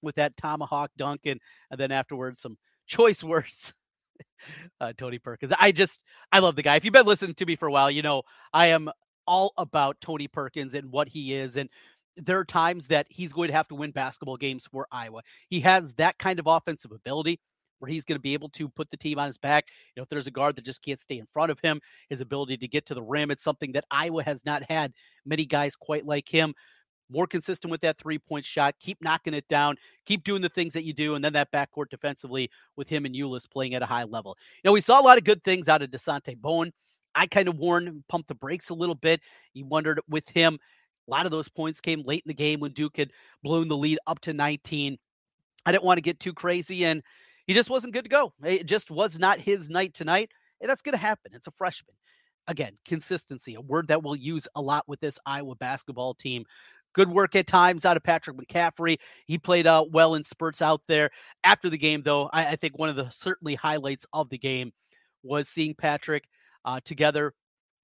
with 0.01 0.15
that 0.15 0.37
tomahawk 0.37 0.91
dunk, 0.97 1.21
and, 1.25 1.39
and 1.71 1.79
then 1.79 1.91
afterwards 1.91 2.39
some 2.41 2.57
choice 2.87 3.23
words. 3.23 3.73
uh, 4.79 4.93
Tony 4.97 5.19
Perkins. 5.19 5.51
I 5.59 5.71
just 5.71 6.01
I 6.31 6.39
love 6.39 6.55
the 6.55 6.63
guy. 6.63 6.75
If 6.75 6.85
you've 6.85 6.93
been 6.93 7.05
listening 7.05 7.35
to 7.35 7.45
me 7.45 7.55
for 7.55 7.67
a 7.67 7.71
while, 7.71 7.91
you 7.91 8.01
know 8.01 8.23
I 8.53 8.67
am 8.67 8.89
all 9.27 9.53
about 9.57 9.99
Tony 9.99 10.27
Perkins 10.27 10.73
and 10.73 10.91
what 10.91 11.09
he 11.09 11.33
is 11.33 11.57
and 11.57 11.67
there 12.17 12.39
are 12.39 12.45
times 12.45 12.87
that 12.87 13.07
he's 13.09 13.33
going 13.33 13.47
to 13.47 13.53
have 13.53 13.67
to 13.67 13.75
win 13.75 13.91
basketball 13.91 14.37
games 14.37 14.67
for 14.71 14.87
Iowa. 14.91 15.21
He 15.49 15.59
has 15.61 15.93
that 15.93 16.17
kind 16.17 16.39
of 16.39 16.47
offensive 16.47 16.91
ability 16.91 17.39
where 17.79 17.89
he's 17.89 18.05
going 18.05 18.17
to 18.17 18.21
be 18.21 18.33
able 18.33 18.49
to 18.49 18.69
put 18.69 18.89
the 18.89 18.97
team 18.97 19.19
on 19.19 19.25
his 19.25 19.37
back. 19.37 19.65
You 19.95 19.99
know, 19.99 20.03
if 20.03 20.09
there's 20.09 20.27
a 20.27 20.31
guard 20.31 20.55
that 20.55 20.65
just 20.65 20.83
can't 20.83 20.99
stay 20.99 21.17
in 21.17 21.27
front 21.33 21.51
of 21.51 21.59
him, 21.59 21.81
his 22.09 22.21
ability 22.21 22.57
to 22.57 22.67
get 22.67 22.85
to 22.87 22.93
the 22.93 23.03
rim, 23.03 23.31
it's 23.31 23.43
something 23.43 23.71
that 23.73 23.85
Iowa 23.91 24.23
has 24.23 24.45
not 24.45 24.63
had 24.69 24.93
many 25.25 25.45
guys 25.45 25.75
quite 25.75 26.05
like 26.05 26.27
him. 26.27 26.53
More 27.09 27.27
consistent 27.27 27.69
with 27.69 27.81
that 27.81 27.99
three 27.99 28.17
point 28.17 28.45
shot, 28.45 28.73
keep 28.79 28.97
knocking 29.01 29.35
it 29.35 29.47
down, 29.47 29.75
keep 30.07 30.23
doing 30.23 30.41
the 30.41 30.49
things 30.49 30.73
that 30.73 30.85
you 30.85 30.93
do, 30.93 31.13
and 31.13 31.23
then 31.23 31.33
that 31.33 31.51
backcourt 31.51 31.89
defensively 31.91 32.49
with 32.75 32.89
him 32.89 33.05
and 33.05 33.13
Ulis 33.13 33.49
playing 33.49 33.75
at 33.75 33.83
a 33.83 33.85
high 33.85 34.05
level. 34.05 34.35
You 34.63 34.69
know, 34.69 34.73
we 34.73 34.81
saw 34.81 34.99
a 34.99 35.03
lot 35.03 35.19
of 35.19 35.23
good 35.23 35.43
things 35.43 35.69
out 35.69 35.83
of 35.83 35.91
Dasonte 35.91 36.35
Bowen. 36.35 36.73
I 37.13 37.27
kind 37.27 37.47
of 37.47 37.57
warned, 37.57 38.03
pumped 38.09 38.27
the 38.27 38.35
brakes 38.35 38.69
a 38.69 38.73
little 38.73 38.95
bit. 38.95 39.21
You 39.53 39.65
wondered 39.65 40.01
with 40.09 40.27
him, 40.29 40.59
a 41.07 41.11
lot 41.11 41.25
of 41.25 41.31
those 41.31 41.49
points 41.49 41.79
came 41.79 42.01
late 42.03 42.23
in 42.25 42.29
the 42.29 42.33
game 42.33 42.59
when 42.59 42.73
Duke 42.73 42.97
had 42.97 43.11
blown 43.43 43.67
the 43.67 43.77
lead 43.77 43.99
up 44.07 44.19
to 44.21 44.33
19. 44.33 44.97
I 45.65 45.71
didn't 45.71 45.83
want 45.83 45.97
to 45.97 46.01
get 46.01 46.19
too 46.19 46.33
crazy. 46.33 46.85
And 46.85 47.01
he 47.47 47.53
just 47.53 47.69
wasn't 47.69 47.93
good 47.93 48.05
to 48.05 48.09
go. 48.09 48.33
It 48.43 48.65
just 48.65 48.91
was 48.91 49.19
not 49.19 49.39
his 49.39 49.69
night 49.69 49.93
tonight. 49.93 50.31
And 50.61 50.69
that's 50.69 50.81
going 50.81 50.93
to 50.93 50.97
happen. 50.97 51.31
It's 51.33 51.47
a 51.47 51.51
freshman. 51.51 51.95
Again, 52.47 52.77
consistency, 52.85 53.55
a 53.55 53.61
word 53.61 53.87
that 53.87 54.03
we'll 54.03 54.15
use 54.15 54.47
a 54.55 54.61
lot 54.61 54.87
with 54.87 54.99
this 54.99 55.19
Iowa 55.25 55.55
basketball 55.55 56.13
team. 56.13 56.45
Good 56.93 57.09
work 57.09 57.35
at 57.35 57.47
times 57.47 57.85
out 57.85 57.97
of 57.97 58.03
Patrick 58.03 58.37
McCaffery. 58.37 58.97
He 59.25 59.37
played 59.37 59.67
uh, 59.67 59.83
well 59.91 60.15
in 60.15 60.23
spurts 60.23 60.61
out 60.61 60.81
there. 60.87 61.09
After 61.43 61.69
the 61.69 61.77
game, 61.77 62.03
though, 62.03 62.29
I, 62.31 62.49
I, 62.49 62.55
think 62.55 62.77
one 62.77 62.87
of 62.87 62.95
the 62.95 63.09
certainly 63.09 63.55
highlights 63.55 64.05
of 64.13 64.29
the 64.29 64.37
game 64.37 64.71
was 65.23 65.49
seeing 65.49 65.73
Patrick 65.75 66.23
uh, 66.63 66.79
together 66.85 67.33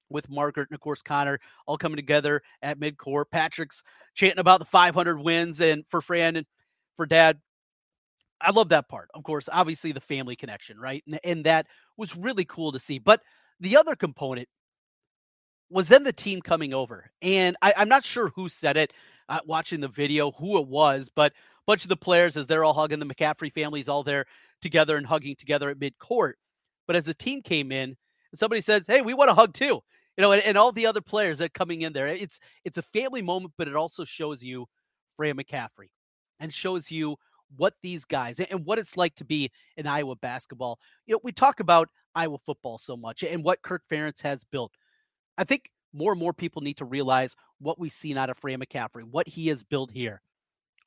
with 0.10 0.30
Margaret 0.30 0.68
and 0.69 0.75
of 0.75 0.81
course 0.81 1.02
Connor 1.02 1.40
all 1.66 1.78
coming 1.78 1.96
together 1.96 2.42
at 2.62 2.80
midcourt. 2.80 3.25
Patrick's 3.31 3.84
chanting 4.13 4.40
about 4.40 4.60
the 4.60 4.66
500 4.66 5.19
wins 5.19 5.62
and 5.62 5.84
for 5.90 6.02
Fran 6.02 6.36
and 6.36 6.46
for 6.98 7.06
Dad 7.06 7.40
I 8.42 8.52
love 8.52 8.70
that 8.70 8.90
part. 8.90 9.10
Of 9.14 9.24
course, 9.24 9.50
obviously 9.52 9.92
the 9.92 10.02
family 10.02 10.36
connection, 10.36 10.80
right? 10.80 11.04
And, 11.06 11.20
and 11.24 11.46
that 11.46 11.68
was 11.98 12.16
really 12.16 12.46
cool 12.46 12.72
to 12.72 12.80
see. 12.80 13.00
But 13.00 13.22
the 13.60 13.77
other 13.77 13.96
component 13.96 14.48
was 15.70 15.88
then 15.88 16.04
the 16.04 16.13
team 16.13 16.42
coming 16.42 16.74
over. 16.74 17.12
And 17.22 17.56
I, 17.62 17.74
am 17.77 17.89
not 17.89 18.04
sure 18.04 18.30
who 18.30 18.50
said 18.50 18.77
it 18.77 18.94
uh, 19.30 19.39
watching 19.46 19.80
the 19.80 19.88
video, 19.88 20.32
who 20.32 20.58
it 20.60 20.68
was, 20.68 21.10
but 21.15 21.32
a 21.32 21.36
bunch 21.65 21.84
of 21.84 21.89
the 21.89 21.96
players, 21.96 22.36
as 22.36 22.48
they're 22.48 22.63
all 22.63 22.74
hugging, 22.74 23.00
the 23.00 23.06
McCaffery 23.06 23.51
families 23.51 23.88
all 23.88 24.04
there 24.04 24.25
together 24.62 24.98
and 24.98 25.06
hugging 25.06 25.36
together 25.36 25.70
at 25.70 25.80
midcourt. 25.80 26.34
But 26.88 26.96
as 26.96 27.06
the 27.06 27.13
team 27.13 27.42
came 27.42 27.72
in, 27.72 27.96
somebody 28.36 28.62
says, 28.62 28.86
Hey, 28.88 29.01
we 29.01 29.13
want 29.13 29.30
to 29.30 29.36
hug 29.36 29.54
too. 29.54 29.82
You 30.18 30.22
know, 30.22 30.34
and, 30.34 30.44
and 30.44 30.58
all 30.58 30.74
the 30.74 30.88
other 30.88 31.01
players 31.01 31.38
that 31.38 31.54
coming 31.54 31.84
in 31.84 31.94
there. 31.94 32.08
It's 32.08 32.39
it's 32.65 32.77
a 32.77 32.82
family 32.82 33.22
moment, 33.22 33.54
but 33.58 33.70
it 33.70 33.75
also 33.77 34.04
shows 34.04 34.44
you 34.44 34.65
Fran 35.15 35.38
McCaffery 35.38 35.89
and 36.39 36.54
shows 36.54 36.92
you 36.92 37.15
what 37.58 37.74
these 37.81 38.05
guys 38.05 38.39
and 38.39 38.65
what 38.65 38.79
it's 38.79 38.98
like 38.98 39.15
to 39.15 39.25
be 39.25 39.51
in 39.77 39.88
Iowa 39.88 40.15
basketball. 40.15 40.79
You 41.05 41.15
know, 41.15 41.20
we 41.24 41.31
talk 41.31 41.60
about 41.60 41.89
Iowa 42.15 42.38
football 42.46 42.77
so 42.77 42.96
much 42.98 43.24
and 43.24 43.43
what 43.43 43.62
Kirk 43.62 43.84
Ferentz 43.89 44.22
has 44.22 44.43
built. 44.43 44.72
I 45.38 45.43
think 45.43 45.70
more 45.93 46.12
and 46.12 46.20
more 46.20 46.34
people 46.34 46.62
need 46.62 46.77
to 46.77 46.86
realize 46.86 47.36
what 47.60 47.79
we've 47.79 47.91
seen 47.91 48.17
out 48.17 48.29
of 48.29 48.38
Fran 48.38 48.60
McCaffery, 48.60 49.03
what 49.03 49.27
he 49.27 49.48
has 49.48 49.63
built 49.63 49.91
here. 49.91 50.22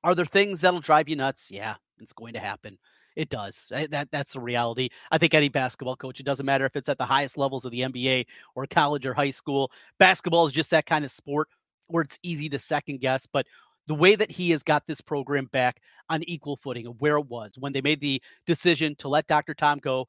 Are 0.03 0.15
there 0.15 0.27
things 0.27 0.61
that'll 0.61 0.81
drive 0.81 1.09
you 1.09 1.17
nuts? 1.17 1.51
Yeah, 1.51 1.77
it's 1.99 2.13
going 2.13 2.35
to 2.35 2.41
happen. 2.41 2.79
It 3.17 3.29
does. 3.29 3.71
Eh, 3.73 3.87
that 3.91 4.09
that's 4.11 4.35
the 4.35 4.41
reality. 4.41 4.89
I 5.11 5.19
think 5.19 5.35
any 5.35 5.49
basketball 5.49 5.97
coach, 5.97 6.21
it 6.21 6.27
doesn't 6.27 6.47
matter 6.47 6.67
if 6.67 6.77
it's 6.77 6.89
at 6.89 6.99
the 6.99 7.07
highest 7.07 7.39
levels 7.39 7.65
of 7.65 7.71
the 7.71 7.81
NBA 7.81 8.27
or 8.55 8.67
college 8.67 9.07
or 9.07 9.15
high 9.15 9.31
school. 9.31 9.71
Basketball 9.99 10.47
is 10.47 10.53
just 10.53 10.71
that 10.71 10.87
kind 10.87 11.05
of 11.05 11.13
sport 11.13 11.49
where 11.89 12.03
it's 12.03 12.19
easy 12.23 12.49
to 12.49 12.59
second 12.59 13.01
guess. 13.01 13.27
But 13.27 13.47
the 13.87 13.95
way 13.95 14.17
that 14.17 14.31
he 14.31 14.51
has 14.51 14.63
got 14.63 14.87
this 14.87 15.01
program 15.01 15.47
back 15.53 15.81
on 16.09 16.23
equal 16.25 16.57
footing 16.57 16.87
of 16.87 17.01
where 17.01 17.17
it 17.17 17.27
was 17.27 17.53
when 17.59 17.73
they 17.73 17.81
made 17.81 18.01
the 18.01 18.23
decision 18.47 18.95
to 18.97 19.09
let 19.09 19.27
Dr. 19.27 19.55
Tom 19.55 19.79
go 19.79 20.09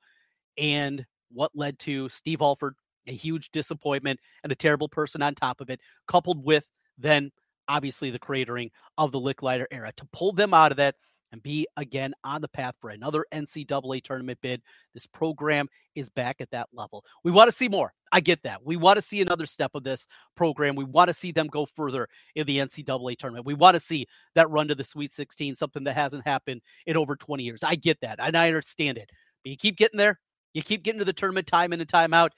and 0.57 1.05
what 1.31 1.51
led 1.53 1.77
to 1.79 2.07
Steve 2.09 2.41
Alford, 2.41 2.75
a 3.07 3.11
huge 3.13 3.51
disappointment 3.51 4.19
and 4.43 4.51
a 4.51 4.55
terrible 4.55 4.87
person 4.87 5.21
on 5.21 5.35
top 5.35 5.61
of 5.61 5.69
it, 5.69 5.81
coupled 6.07 6.43
with 6.43 6.63
then 6.97 7.31
obviously 7.67 8.11
the 8.11 8.19
cratering 8.19 8.71
of 8.97 9.11
the 9.11 9.19
Lickliter 9.19 9.65
era. 9.71 9.91
To 9.97 10.07
pull 10.13 10.31
them 10.31 10.53
out 10.53 10.71
of 10.71 10.77
that 10.77 10.95
and 11.35 11.43
be 11.43 11.67
again 11.75 12.13
on 12.23 12.39
the 12.39 12.47
path 12.47 12.75
for 12.79 12.91
another 12.91 13.25
NCAA 13.33 14.01
tournament 14.01 14.39
bid. 14.41 14.61
This 14.93 15.05
program 15.05 15.67
is 15.93 16.09
back 16.09 16.39
at 16.39 16.49
that 16.51 16.69
level. 16.71 17.03
We 17.25 17.31
want 17.31 17.49
to 17.49 17.55
see 17.55 17.67
more. 17.67 17.93
I 18.13 18.21
get 18.21 18.41
that. 18.43 18.63
We 18.63 18.77
want 18.77 18.95
to 18.95 19.01
see 19.01 19.21
another 19.21 19.45
step 19.45 19.71
of 19.75 19.83
this 19.83 20.07
program. 20.37 20.75
We 20.75 20.85
want 20.85 21.09
to 21.09 21.13
see 21.13 21.33
them 21.33 21.47
go 21.47 21.65
further 21.75 22.07
in 22.35 22.47
the 22.47 22.59
NCAA 22.59 23.17
tournament. 23.17 23.45
We 23.45 23.53
want 23.53 23.75
to 23.75 23.81
see 23.81 24.07
that 24.33 24.49
run 24.49 24.69
to 24.69 24.75
the 24.75 24.85
Sweet 24.85 25.11
16, 25.11 25.55
something 25.55 25.83
that 25.83 25.95
hasn't 25.95 26.25
happened 26.25 26.61
in 26.85 26.95
over 26.95 27.17
20 27.17 27.43
years. 27.43 27.63
I 27.63 27.75
get 27.75 27.99
that 27.99 28.19
and 28.21 28.37
I 28.37 28.47
understand 28.47 28.97
it. 28.97 29.09
But 29.43 29.51
you 29.51 29.57
keep 29.57 29.75
getting 29.75 29.97
there, 29.97 30.21
you 30.53 30.63
keep 30.63 30.83
getting 30.83 30.99
to 30.99 31.05
the 31.05 31.11
tournament 31.11 31.47
time 31.47 31.73
in 31.73 31.81
and 31.81 31.89
time 31.89 32.13
out, 32.13 32.31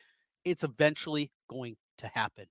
it's 0.44 0.64
eventually 0.64 1.30
going 1.48 1.78
to 2.00 2.08
happen. 2.08 2.48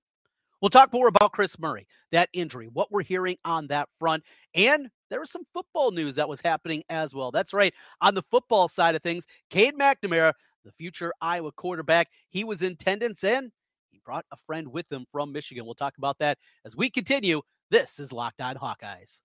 We'll 0.61 0.69
talk 0.69 0.93
more 0.93 1.09
about 1.09 1.33
Kris 1.33 1.59
Murray, 1.59 1.87
that 2.13 2.29
injury, 2.31 2.69
what 2.71 2.89
we're 2.89 3.03
hearing 3.03 3.37
on 3.43 3.67
that 3.67 3.89
front, 3.99 4.23
and 4.55 4.89
there 5.09 5.19
was 5.19 5.31
some 5.31 5.43
football 5.53 5.91
news 5.91 6.15
that 6.15 6.29
was 6.29 6.41
happening 6.41 6.83
as 6.89 7.13
well. 7.13 7.31
That's 7.31 7.53
right. 7.53 7.73
On 8.01 8.13
the 8.13 8.23
football 8.29 8.67
side 8.67 8.95
of 8.95 9.01
things, 9.01 9.25
Cade 9.49 9.75
McNamara, 9.75 10.33
the 10.65 10.71
future 10.71 11.13
Iowa 11.21 11.51
quarterback, 11.51 12.09
he 12.29 12.43
was 12.43 12.61
in 12.61 12.73
attendance 12.73 13.23
and 13.23 13.51
he 13.89 14.01
brought 14.03 14.25
a 14.31 14.37
friend 14.45 14.67
with 14.67 14.91
him 14.91 15.05
from 15.11 15.31
Michigan. 15.31 15.65
We'll 15.65 15.75
talk 15.75 15.97
about 15.97 16.17
that 16.19 16.37
as 16.65 16.75
we 16.75 16.89
continue. 16.89 17.41
This 17.69 17.99
is 17.99 18.13
Locked 18.13 18.41
On 18.41 18.55
Hawkeyes. 18.55 19.19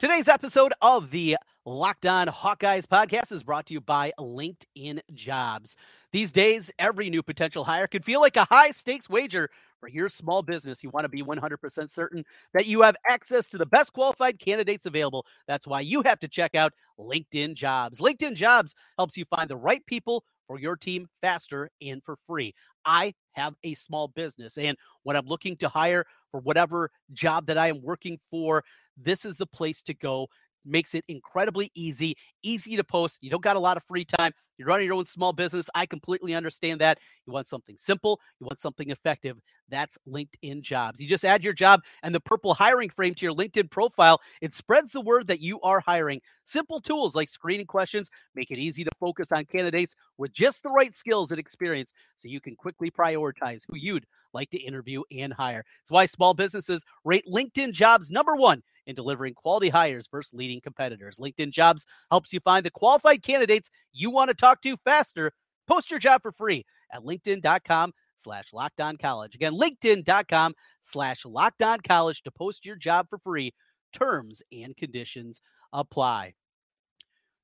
Today's 0.00 0.28
episode 0.28 0.72
of 0.80 1.10
the 1.10 1.36
Locked 1.66 2.06
On 2.06 2.26
Hawkeyes 2.26 2.86
podcast 2.86 3.32
is 3.32 3.42
brought 3.42 3.66
to 3.66 3.74
you 3.74 3.82
by 3.82 4.14
LinkedIn 4.18 5.00
Jobs. 5.12 5.76
These 6.10 6.32
days, 6.32 6.72
every 6.78 7.10
new 7.10 7.22
potential 7.22 7.64
hire 7.64 7.86
could 7.86 8.02
feel 8.02 8.22
like 8.22 8.38
a 8.38 8.46
high 8.46 8.70
stakes 8.70 9.10
wager 9.10 9.50
for 9.78 9.90
your 9.90 10.08
small 10.08 10.40
business. 10.40 10.82
You 10.82 10.88
want 10.88 11.04
to 11.04 11.10
be 11.10 11.22
100% 11.22 11.92
certain 11.92 12.24
that 12.54 12.64
you 12.64 12.80
have 12.80 12.96
access 13.10 13.50
to 13.50 13.58
the 13.58 13.66
best 13.66 13.92
qualified 13.92 14.38
candidates 14.38 14.86
available. 14.86 15.26
That's 15.46 15.66
why 15.66 15.82
you 15.82 16.00
have 16.00 16.18
to 16.20 16.28
check 16.28 16.54
out 16.54 16.72
LinkedIn 16.98 17.52
Jobs. 17.52 18.00
LinkedIn 18.00 18.36
Jobs 18.36 18.74
helps 18.96 19.18
you 19.18 19.26
find 19.26 19.50
the 19.50 19.56
right 19.58 19.84
people 19.84 20.24
for 20.50 20.58
your 20.58 20.74
team 20.74 21.06
faster 21.20 21.70
and 21.80 22.02
for 22.02 22.16
free. 22.26 22.52
I 22.84 23.14
have 23.34 23.54
a 23.62 23.74
small 23.74 24.08
business, 24.08 24.58
and 24.58 24.76
when 25.04 25.14
I'm 25.14 25.26
looking 25.26 25.56
to 25.58 25.68
hire 25.68 26.04
for 26.32 26.40
whatever 26.40 26.90
job 27.12 27.46
that 27.46 27.56
I 27.56 27.68
am 27.68 27.80
working 27.80 28.18
for, 28.32 28.64
this 28.96 29.24
is 29.24 29.36
the 29.36 29.46
place 29.46 29.80
to 29.84 29.94
go 29.94 30.26
makes 30.64 30.94
it 30.94 31.04
incredibly 31.08 31.70
easy, 31.74 32.16
easy 32.42 32.76
to 32.76 32.84
post. 32.84 33.18
You 33.20 33.30
don't 33.30 33.42
got 33.42 33.56
a 33.56 33.60
lot 33.60 33.76
of 33.76 33.84
free 33.84 34.04
time. 34.04 34.32
You're 34.60 34.68
running 34.68 34.86
your 34.86 34.96
own 34.96 35.06
small 35.06 35.32
business. 35.32 35.70
I 35.74 35.86
completely 35.86 36.34
understand 36.34 36.82
that. 36.82 36.98
You 37.26 37.32
want 37.32 37.48
something 37.48 37.78
simple, 37.78 38.20
you 38.38 38.44
want 38.44 38.60
something 38.60 38.90
effective. 38.90 39.38
That's 39.70 39.96
LinkedIn 40.06 40.60
jobs. 40.60 41.00
You 41.00 41.08
just 41.08 41.24
add 41.24 41.42
your 41.42 41.54
job 41.54 41.80
and 42.02 42.14
the 42.14 42.20
purple 42.20 42.52
hiring 42.52 42.90
frame 42.90 43.14
to 43.14 43.24
your 43.24 43.34
LinkedIn 43.34 43.70
profile. 43.70 44.20
It 44.42 44.52
spreads 44.52 44.92
the 44.92 45.00
word 45.00 45.28
that 45.28 45.40
you 45.40 45.62
are 45.62 45.80
hiring. 45.80 46.20
Simple 46.44 46.78
tools 46.78 47.16
like 47.16 47.28
screening 47.30 47.64
questions 47.64 48.10
make 48.34 48.50
it 48.50 48.58
easy 48.58 48.84
to 48.84 48.90
focus 49.00 49.32
on 49.32 49.46
candidates 49.46 49.94
with 50.18 50.34
just 50.34 50.62
the 50.62 50.70
right 50.70 50.94
skills 50.94 51.30
and 51.30 51.40
experience 51.40 51.94
so 52.16 52.28
you 52.28 52.42
can 52.42 52.54
quickly 52.54 52.90
prioritize 52.90 53.62
who 53.66 53.78
you'd 53.78 54.04
like 54.34 54.50
to 54.50 54.60
interview 54.60 55.02
and 55.10 55.32
hire. 55.32 55.64
It's 55.80 55.90
why 55.90 56.04
small 56.04 56.34
businesses 56.34 56.84
rate 57.04 57.24
LinkedIn 57.26 57.72
jobs 57.72 58.10
number 58.10 58.36
one 58.36 58.62
in 58.86 58.94
delivering 58.94 59.34
quality 59.34 59.68
hires 59.68 60.08
versus 60.10 60.34
leading 60.34 60.60
competitors. 60.60 61.18
LinkedIn 61.18 61.50
Jobs 61.50 61.86
helps 62.10 62.32
you 62.32 62.40
find 62.40 62.64
the 62.64 62.70
qualified 62.70 63.22
candidates 63.22 63.70
you 63.92 64.10
want 64.10 64.28
to 64.28 64.34
talk 64.34 64.60
to 64.62 64.76
faster. 64.84 65.32
Post 65.66 65.90
your 65.90 66.00
job 66.00 66.22
for 66.22 66.32
free 66.32 66.64
at 66.92 67.02
linkedin.com 67.02 67.92
slash 68.16 68.50
lockdown 68.52 68.98
college. 68.98 69.34
Again, 69.34 69.56
linkedin.com 69.56 70.54
slash 70.80 71.22
lockdown 71.24 71.78
college 71.86 72.22
to 72.22 72.30
post 72.30 72.64
your 72.64 72.76
job 72.76 73.06
for 73.08 73.18
free. 73.18 73.52
Terms 73.92 74.42
and 74.52 74.76
conditions 74.76 75.40
apply. 75.72 76.34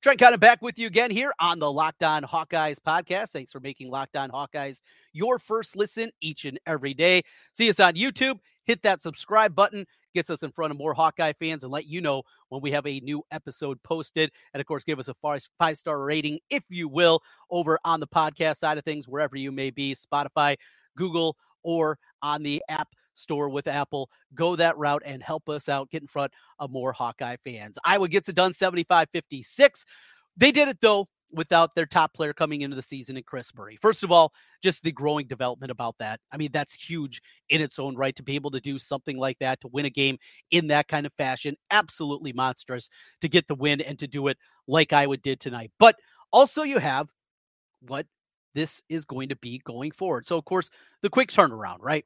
Trent 0.03 0.19
Condon 0.19 0.39
back 0.39 0.61
with 0.61 0.77
you 0.77 0.85
again 0.85 1.09
here 1.09 1.33
on 1.39 1.57
the 1.57 1.71
Locked 1.71 2.03
On 2.03 2.21
Hawkeyes 2.21 2.77
podcast. 2.77 3.29
Thanks 3.29 3.51
for 3.51 3.59
making 3.59 3.89
Locked 3.89 4.15
On 4.15 4.29
Hawkeyes 4.29 4.79
your 5.11 5.39
first 5.39 5.75
listen 5.75 6.11
each 6.21 6.45
and 6.45 6.59
every 6.67 6.93
day. 6.93 7.23
See 7.51 7.67
us 7.67 7.79
on 7.79 7.95
YouTube. 7.95 8.37
Hit 8.65 8.83
that 8.83 9.01
subscribe 9.01 9.55
button. 9.55 9.87
Gets 10.13 10.29
us 10.29 10.43
in 10.43 10.51
front 10.51 10.69
of 10.69 10.77
more 10.77 10.93
Hawkeye 10.93 11.33
fans 11.39 11.63
and 11.63 11.73
let 11.73 11.87
you 11.87 11.99
know 11.99 12.21
when 12.49 12.61
we 12.61 12.71
have 12.71 12.85
a 12.85 12.99
new 12.99 13.23
episode 13.31 13.81
posted. 13.81 14.31
And 14.53 14.61
of 14.61 14.67
course, 14.67 14.83
give 14.83 14.99
us 14.99 15.07
a 15.07 15.15
five 15.57 15.77
star 15.77 15.99
rating, 15.99 16.39
if 16.51 16.63
you 16.69 16.87
will, 16.87 17.23
over 17.49 17.79
on 17.83 17.99
the 17.99 18.07
podcast 18.07 18.57
side 18.57 18.77
of 18.77 18.83
things, 18.83 19.07
wherever 19.07 19.35
you 19.35 19.51
may 19.51 19.71
be 19.71 19.95
Spotify, 19.95 20.57
Google, 20.95 21.37
or 21.63 21.97
on 22.21 22.43
the 22.43 22.61
app 22.69 22.89
store 23.17 23.49
with 23.49 23.67
Apple. 23.67 24.09
Go 24.33 24.55
that 24.55 24.77
route 24.77 25.03
and 25.05 25.21
help 25.21 25.49
us 25.49 25.69
out, 25.69 25.89
get 25.89 26.01
in 26.01 26.07
front 26.07 26.31
of 26.59 26.71
more 26.71 26.93
Hawkeye 26.93 27.37
fans. 27.43 27.77
Iowa 27.83 28.07
gets 28.07 28.29
it 28.29 28.35
done 28.35 28.53
75 28.53 29.09
56. 29.11 29.85
They 30.37 30.51
did 30.51 30.67
it 30.67 30.79
though 30.81 31.07
without 31.31 31.75
their 31.75 31.85
top 31.85 32.13
player 32.13 32.33
coming 32.33 32.61
into 32.61 32.75
the 32.75 32.81
season 32.81 33.17
in 33.17 33.23
Kris 33.23 33.53
Murray. 33.55 33.77
First 33.81 34.03
of 34.03 34.11
all, 34.11 34.33
just 34.63 34.83
the 34.83 34.91
growing 34.91 35.27
development 35.27 35.71
about 35.71 35.95
that. 35.99 36.19
I 36.31 36.37
mean, 36.37 36.49
that's 36.51 36.73
huge 36.73 37.21
in 37.49 37.61
its 37.61 37.79
own 37.79 37.95
right 37.95 38.15
to 38.15 38.23
be 38.23 38.35
able 38.35 38.51
to 38.51 38.59
do 38.59 38.79
something 38.79 39.17
like 39.17 39.39
that, 39.39 39.61
to 39.61 39.67
win 39.67 39.85
a 39.85 39.89
game 39.89 40.17
in 40.51 40.67
that 40.67 40.87
kind 40.87 41.05
of 41.05 41.13
fashion. 41.13 41.55
Absolutely 41.69 42.33
monstrous 42.33 42.89
to 43.21 43.29
get 43.29 43.47
the 43.47 43.55
win 43.55 43.81
and 43.81 43.99
to 43.99 44.07
do 44.07 44.27
it 44.27 44.37
like 44.67 44.93
Iowa 44.93 45.17
did 45.17 45.39
tonight. 45.39 45.71
But 45.79 45.95
also, 46.31 46.63
you 46.63 46.79
have 46.79 47.09
what 47.81 48.05
this 48.53 48.81
is 48.89 49.05
going 49.05 49.29
to 49.29 49.35
be 49.35 49.59
going 49.59 49.91
forward. 49.91 50.25
So, 50.25 50.37
of 50.37 50.45
course, 50.45 50.69
the 51.01 51.09
quick 51.09 51.29
turnaround, 51.29 51.77
right? 51.79 52.05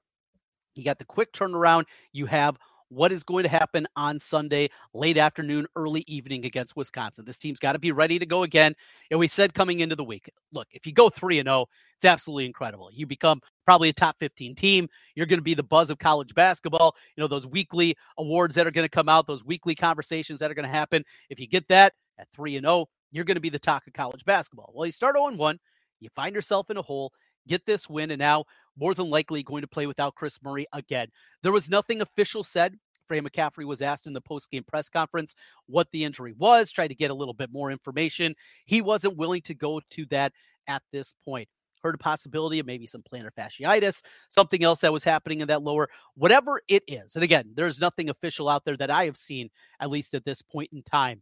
You 0.75 0.83
got 0.83 0.99
the 0.99 1.05
quick 1.05 1.33
turnaround. 1.33 1.85
You 2.13 2.25
have 2.27 2.57
what 2.91 3.11
is 3.13 3.23
going 3.23 3.43
to 3.43 3.49
happen 3.49 3.87
on 3.95 4.19
Sunday, 4.19 4.69
late 4.93 5.17
afternoon, 5.17 5.65
early 5.77 6.03
evening 6.07 6.43
against 6.43 6.75
Wisconsin. 6.75 7.23
This 7.23 7.37
team's 7.37 7.57
got 7.57 7.71
to 7.71 7.79
be 7.79 7.93
ready 7.93 8.19
to 8.19 8.25
go 8.25 8.43
again. 8.43 8.75
And 9.09 9.19
we 9.19 9.29
said 9.29 9.53
coming 9.53 9.79
into 9.79 9.95
the 9.95 10.03
week, 10.03 10.29
look, 10.51 10.67
if 10.71 10.85
you 10.85 10.91
go 10.91 11.09
3 11.09 11.39
and 11.39 11.47
0, 11.47 11.67
it's 11.95 12.03
absolutely 12.03 12.45
incredible. 12.45 12.89
You 12.91 13.07
become 13.07 13.39
probably 13.65 13.87
a 13.87 13.93
top 13.93 14.17
15 14.19 14.55
team. 14.55 14.89
You're 15.15 15.25
going 15.25 15.39
to 15.39 15.43
be 15.43 15.53
the 15.53 15.63
buzz 15.63 15.89
of 15.89 15.99
college 15.99 16.35
basketball. 16.35 16.97
You 17.15 17.21
know, 17.21 17.29
those 17.29 17.47
weekly 17.47 17.95
awards 18.17 18.55
that 18.55 18.67
are 18.67 18.71
going 18.71 18.85
to 18.85 18.89
come 18.89 19.07
out, 19.07 19.25
those 19.25 19.45
weekly 19.45 19.73
conversations 19.73 20.41
that 20.41 20.51
are 20.51 20.55
going 20.55 20.67
to 20.67 20.69
happen. 20.69 21.05
If 21.29 21.39
you 21.39 21.47
get 21.47 21.69
that 21.69 21.93
at 22.19 22.27
3 22.33 22.57
and 22.57 22.65
0, 22.65 22.87
you're 23.13 23.25
going 23.25 23.35
to 23.35 23.41
be 23.41 23.49
the 23.49 23.59
talk 23.59 23.87
of 23.87 23.93
college 23.93 24.25
basketball. 24.25 24.73
Well, 24.75 24.85
you 24.85 24.91
start 24.91 25.15
0 25.15 25.31
1, 25.33 25.59
you 26.01 26.09
find 26.13 26.35
yourself 26.35 26.69
in 26.69 26.75
a 26.75 26.81
hole 26.81 27.13
get 27.47 27.65
this 27.65 27.89
win, 27.89 28.11
and 28.11 28.19
now 28.19 28.45
more 28.77 28.93
than 28.93 29.09
likely 29.09 29.43
going 29.43 29.61
to 29.61 29.67
play 29.67 29.87
without 29.87 30.15
Kris 30.15 30.39
Murray 30.43 30.65
again. 30.73 31.07
There 31.43 31.51
was 31.51 31.69
nothing 31.69 32.01
official 32.01 32.43
said. 32.43 32.77
Fran 33.07 33.23
McCaffery 33.25 33.65
was 33.65 33.81
asked 33.81 34.07
in 34.07 34.13
the 34.13 34.21
post-game 34.21 34.63
press 34.63 34.87
conference 34.87 35.35
what 35.65 35.87
the 35.91 36.05
injury 36.05 36.33
was, 36.37 36.71
tried 36.71 36.87
to 36.87 36.95
get 36.95 37.11
a 37.11 37.13
little 37.13 37.33
bit 37.33 37.51
more 37.51 37.69
information. 37.69 38.33
He 38.65 38.81
wasn't 38.81 39.17
willing 39.17 39.41
to 39.41 39.53
go 39.53 39.81
to 39.91 40.05
that 40.11 40.31
at 40.67 40.81
this 40.93 41.13
point. 41.25 41.49
Heard 41.83 41.95
a 41.95 41.97
possibility 41.97 42.59
of 42.59 42.67
maybe 42.67 42.85
some 42.85 43.01
plantar 43.01 43.31
fasciitis, 43.37 44.03
something 44.29 44.63
else 44.63 44.79
that 44.79 44.93
was 44.93 45.03
happening 45.03 45.41
in 45.41 45.47
that 45.47 45.63
lower, 45.63 45.89
whatever 46.15 46.61
it 46.67 46.83
is. 46.87 47.15
And 47.15 47.23
again, 47.23 47.51
there's 47.55 47.81
nothing 47.81 48.09
official 48.09 48.47
out 48.47 48.63
there 48.63 48.77
that 48.77 48.91
I 48.91 49.05
have 49.05 49.17
seen, 49.17 49.49
at 49.79 49.89
least 49.89 50.13
at 50.13 50.23
this 50.23 50.41
point 50.41 50.69
in 50.71 50.83
time. 50.83 51.21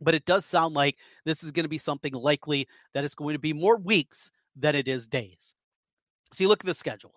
But 0.00 0.14
it 0.14 0.26
does 0.26 0.44
sound 0.44 0.74
like 0.74 0.98
this 1.24 1.42
is 1.42 1.50
going 1.50 1.64
to 1.64 1.68
be 1.70 1.78
something 1.78 2.12
likely 2.12 2.68
that 2.92 3.04
is 3.04 3.14
going 3.14 3.32
to 3.32 3.40
be 3.40 3.54
more 3.54 3.78
weeks 3.78 4.30
than 4.54 4.76
it 4.76 4.86
is 4.86 5.08
days. 5.08 5.55
So 6.32 6.44
you 6.44 6.48
look 6.48 6.60
at 6.60 6.66
the 6.66 6.74
schedule. 6.74 7.12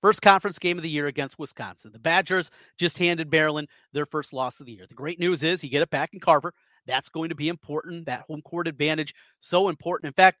First 0.00 0.20
conference 0.20 0.58
game 0.58 0.76
of 0.76 0.82
the 0.82 0.90
year 0.90 1.06
against 1.06 1.38
Wisconsin. 1.38 1.90
The 1.90 1.98
Badgers 1.98 2.50
just 2.76 2.98
handed 2.98 3.30
Maryland 3.30 3.68
their 3.92 4.04
first 4.04 4.34
loss 4.34 4.60
of 4.60 4.66
the 4.66 4.72
year. 4.72 4.84
The 4.86 4.94
great 4.94 5.18
news 5.18 5.42
is 5.42 5.64
you 5.64 5.70
get 5.70 5.80
it 5.80 5.88
back 5.88 6.12
in 6.12 6.20
Carver. 6.20 6.52
That's 6.86 7.08
going 7.08 7.30
to 7.30 7.34
be 7.34 7.48
important. 7.48 8.04
That 8.04 8.24
home 8.28 8.42
court 8.42 8.68
advantage, 8.68 9.14
so 9.40 9.70
important. 9.70 10.08
In 10.08 10.12
fact, 10.12 10.40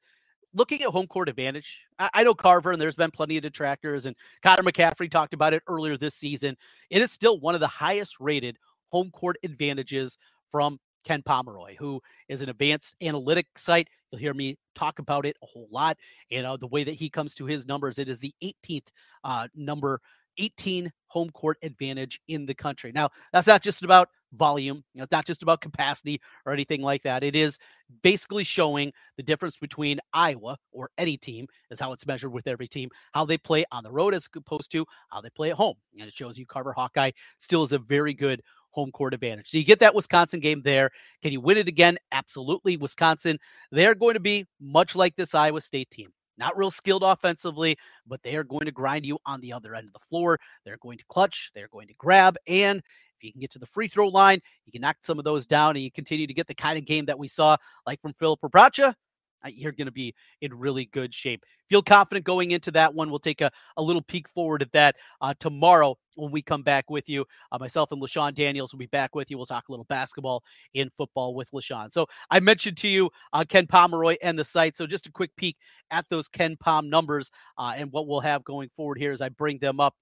looking 0.52 0.82
at 0.82 0.88
home 0.90 1.06
court 1.06 1.30
advantage, 1.30 1.80
I, 1.98 2.10
I 2.12 2.22
know 2.24 2.34
Carver, 2.34 2.72
and 2.72 2.80
there's 2.80 2.94
been 2.94 3.10
plenty 3.10 3.38
of 3.38 3.42
detractors, 3.42 4.04
and 4.04 4.14
Connor 4.42 4.62
McCaffery 4.62 5.10
talked 5.10 5.32
about 5.32 5.54
it 5.54 5.62
earlier 5.66 5.96
this 5.96 6.14
season. 6.14 6.56
It 6.90 7.00
is 7.00 7.10
still 7.10 7.40
one 7.40 7.54
of 7.54 7.62
the 7.62 7.66
highest 7.66 8.20
rated 8.20 8.58
home 8.88 9.10
court 9.12 9.38
advantages 9.42 10.18
from 10.50 10.78
Ken 11.04 11.22
Pomeroy, 11.22 11.76
who 11.78 12.00
is 12.28 12.42
an 12.42 12.48
advanced 12.48 12.94
analytic 13.00 13.46
site. 13.56 13.88
You'll 14.10 14.20
hear 14.20 14.34
me 14.34 14.56
talk 14.74 14.98
about 14.98 15.26
it 15.26 15.36
a 15.42 15.46
whole 15.46 15.68
lot. 15.70 15.98
You 16.28 16.42
know, 16.42 16.56
the 16.56 16.66
way 16.66 16.84
that 16.84 16.94
he 16.94 17.08
comes 17.08 17.34
to 17.36 17.46
his 17.46 17.66
numbers, 17.66 17.98
it 17.98 18.08
is 18.08 18.18
the 18.18 18.34
18th 18.42 18.88
uh, 19.22 19.48
number, 19.54 20.00
18 20.38 20.90
home 21.06 21.30
court 21.30 21.58
advantage 21.62 22.20
in 22.28 22.46
the 22.46 22.54
country. 22.54 22.92
Now, 22.92 23.10
that's 23.32 23.46
not 23.46 23.62
just 23.62 23.84
about 23.84 24.08
volume, 24.32 24.82
you 24.94 24.98
know, 24.98 25.04
it's 25.04 25.12
not 25.12 25.26
just 25.26 25.42
about 25.42 25.60
capacity 25.60 26.20
or 26.44 26.52
anything 26.52 26.82
like 26.82 27.02
that. 27.04 27.22
It 27.22 27.36
is 27.36 27.58
basically 28.02 28.44
showing 28.44 28.92
the 29.16 29.22
difference 29.22 29.56
between 29.56 30.00
Iowa 30.12 30.58
or 30.72 30.90
any 30.98 31.16
team, 31.16 31.46
is 31.70 31.78
how 31.78 31.92
it's 31.92 32.06
measured 32.06 32.32
with 32.32 32.46
every 32.46 32.66
team, 32.66 32.90
how 33.12 33.24
they 33.24 33.38
play 33.38 33.64
on 33.70 33.84
the 33.84 33.92
road 33.92 34.14
as 34.14 34.28
opposed 34.34 34.72
to 34.72 34.84
how 35.10 35.20
they 35.20 35.30
play 35.30 35.50
at 35.50 35.56
home. 35.56 35.76
And 35.98 36.08
it 36.08 36.14
shows 36.14 36.36
you 36.36 36.46
Carver 36.46 36.72
Hawkeye 36.72 37.12
still 37.38 37.62
is 37.62 37.72
a 37.72 37.78
very 37.78 38.14
good 38.14 38.42
home 38.74 38.90
court 38.90 39.14
advantage. 39.14 39.48
So 39.48 39.56
you 39.56 39.64
get 39.64 39.78
that 39.78 39.94
Wisconsin 39.94 40.40
game 40.40 40.60
there. 40.62 40.90
Can 41.22 41.32
you 41.32 41.40
win 41.40 41.56
it 41.56 41.68
again? 41.68 41.96
Absolutely. 42.12 42.76
Wisconsin, 42.76 43.38
they're 43.70 43.94
going 43.94 44.14
to 44.14 44.20
be 44.20 44.46
much 44.60 44.96
like 44.96 45.14
this 45.16 45.34
Iowa 45.34 45.60
State 45.60 45.90
team. 45.90 46.12
not 46.36 46.56
real 46.56 46.70
skilled 46.70 47.02
offensively, 47.02 47.76
but 48.06 48.22
they 48.22 48.36
are 48.36 48.44
going 48.44 48.66
to 48.66 48.72
grind 48.72 49.06
you 49.06 49.18
on 49.26 49.40
the 49.40 49.52
other 49.52 49.74
end 49.74 49.86
of 49.86 49.92
the 49.92 50.00
floor. 50.00 50.38
They're 50.64 50.78
going 50.78 50.98
to 50.98 51.04
clutch, 51.08 51.50
they're 51.54 51.68
going 51.68 51.88
to 51.88 51.94
grab, 51.94 52.36
and 52.46 52.78
if 52.78 53.22
you 53.22 53.32
can 53.32 53.40
get 53.40 53.52
to 53.52 53.58
the 53.58 53.66
free 53.66 53.88
throw 53.88 54.08
line, 54.08 54.40
you 54.66 54.72
can 54.72 54.80
knock 54.82 54.96
some 55.02 55.18
of 55.18 55.24
those 55.24 55.46
down, 55.46 55.76
and 55.76 55.84
you 55.84 55.90
continue 55.90 56.26
to 56.26 56.34
get 56.34 56.46
the 56.46 56.54
kind 56.54 56.78
of 56.78 56.84
game 56.84 57.06
that 57.06 57.18
we 57.18 57.28
saw, 57.28 57.56
like 57.86 58.00
from 58.00 58.14
Filip 58.14 58.40
Rebraca 58.40 58.94
you're 59.48 59.72
going 59.72 59.86
to 59.86 59.92
be 59.92 60.14
in 60.40 60.52
really 60.54 60.86
good 60.86 61.12
shape. 61.12 61.44
Feel 61.68 61.82
confident 61.82 62.24
going 62.24 62.50
into 62.50 62.70
that 62.72 62.94
one. 62.94 63.10
We'll 63.10 63.18
take 63.18 63.40
a, 63.40 63.50
a 63.76 63.82
little 63.82 64.02
peek 64.02 64.28
forward 64.28 64.62
at 64.62 64.72
that 64.72 64.96
uh, 65.20 65.34
tomorrow 65.38 65.96
when 66.16 66.30
we 66.30 66.42
come 66.42 66.62
back 66.62 66.90
with 66.90 67.08
you. 67.08 67.24
Uh, 67.50 67.58
myself 67.58 67.90
and 67.92 68.00
LaShawn 68.00 68.34
Daniels 68.34 68.72
will 68.72 68.78
be 68.78 68.86
back 68.86 69.14
with 69.14 69.30
you. 69.30 69.36
We'll 69.36 69.46
talk 69.46 69.68
a 69.68 69.72
little 69.72 69.86
basketball 69.86 70.42
in 70.74 70.90
football 70.96 71.34
with 71.34 71.50
LaShawn. 71.50 71.92
So 71.92 72.06
I 72.30 72.40
mentioned 72.40 72.76
to 72.78 72.88
you 72.88 73.10
uh, 73.32 73.44
Ken 73.48 73.66
Pomeroy 73.66 74.16
and 74.22 74.38
the 74.38 74.44
site. 74.44 74.76
So 74.76 74.86
just 74.86 75.06
a 75.06 75.12
quick 75.12 75.30
peek 75.36 75.56
at 75.90 76.08
those 76.08 76.28
KenPom 76.28 76.88
numbers 76.88 77.30
uh, 77.58 77.74
and 77.76 77.90
what 77.92 78.06
we'll 78.06 78.20
have 78.20 78.44
going 78.44 78.70
forward 78.76 78.98
here 78.98 79.12
as 79.12 79.20
I 79.20 79.28
bring 79.28 79.58
them 79.58 79.80
up 79.80 79.94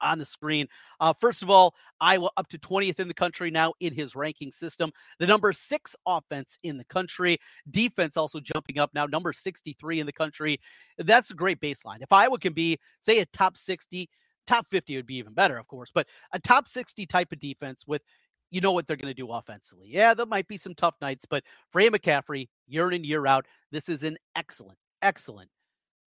on 0.00 0.18
the 0.18 0.24
screen. 0.24 0.66
Uh, 1.00 1.12
first 1.12 1.42
of 1.42 1.50
all, 1.50 1.74
Iowa 2.00 2.30
up 2.36 2.48
to 2.48 2.58
20th 2.58 3.00
in 3.00 3.08
the 3.08 3.14
country 3.14 3.50
now 3.50 3.74
in 3.80 3.92
his 3.92 4.14
ranking 4.14 4.52
system. 4.52 4.90
The 5.18 5.26
number 5.26 5.52
six 5.52 5.96
offense 6.06 6.58
in 6.62 6.76
the 6.76 6.84
country. 6.84 7.38
Defense 7.70 8.16
also 8.16 8.40
jumping 8.40 8.78
up 8.78 8.90
now, 8.94 9.06
number 9.06 9.32
63 9.32 10.00
in 10.00 10.06
the 10.06 10.12
country. 10.12 10.60
That's 10.98 11.30
a 11.30 11.34
great 11.34 11.60
baseline. 11.60 12.02
If 12.02 12.12
Iowa 12.12 12.38
can 12.38 12.52
be, 12.52 12.78
say, 13.00 13.18
a 13.20 13.26
top 13.26 13.56
60, 13.56 14.08
top 14.46 14.66
50 14.70 14.96
would 14.96 15.06
be 15.06 15.16
even 15.16 15.34
better, 15.34 15.58
of 15.58 15.66
course, 15.66 15.90
but 15.94 16.08
a 16.32 16.38
top 16.38 16.68
60 16.68 17.06
type 17.06 17.32
of 17.32 17.40
defense 17.40 17.84
with 17.86 18.02
you 18.50 18.60
know 18.60 18.72
what 18.72 18.86
they're 18.86 18.96
going 18.96 19.12
to 19.12 19.22
do 19.22 19.30
offensively. 19.32 19.88
Yeah, 19.90 20.14
there 20.14 20.26
might 20.26 20.46
be 20.46 20.56
some 20.56 20.74
tough 20.74 20.94
nights, 21.00 21.26
but 21.28 21.42
for 21.72 21.80
A. 21.80 21.90
McCaffery, 21.90 22.48
year 22.68 22.92
in, 22.92 23.02
year 23.02 23.26
out, 23.26 23.46
this 23.72 23.88
is 23.88 24.02
an 24.04 24.16
excellent, 24.36 24.78
excellent 25.02 25.50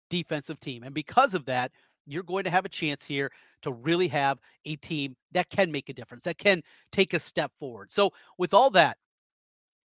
defensive 0.09 0.59
team. 0.59 0.83
And 0.83 0.93
because 0.93 1.33
of 1.33 1.45
that, 1.45 1.71
you're 2.05 2.23
going 2.23 2.43
to 2.43 2.49
have 2.49 2.65
a 2.65 2.69
chance 2.69 3.05
here 3.05 3.31
to 3.61 3.71
really 3.71 4.07
have 4.07 4.39
a 4.65 4.75
team 4.77 5.15
that 5.31 5.49
can 5.49 5.71
make 5.71 5.89
a 5.89 5.93
difference, 5.93 6.23
that 6.23 6.37
can 6.37 6.61
take 6.91 7.13
a 7.13 7.19
step 7.19 7.51
forward. 7.59 7.91
So, 7.91 8.11
with 8.37 8.53
all 8.53 8.69
that, 8.71 8.97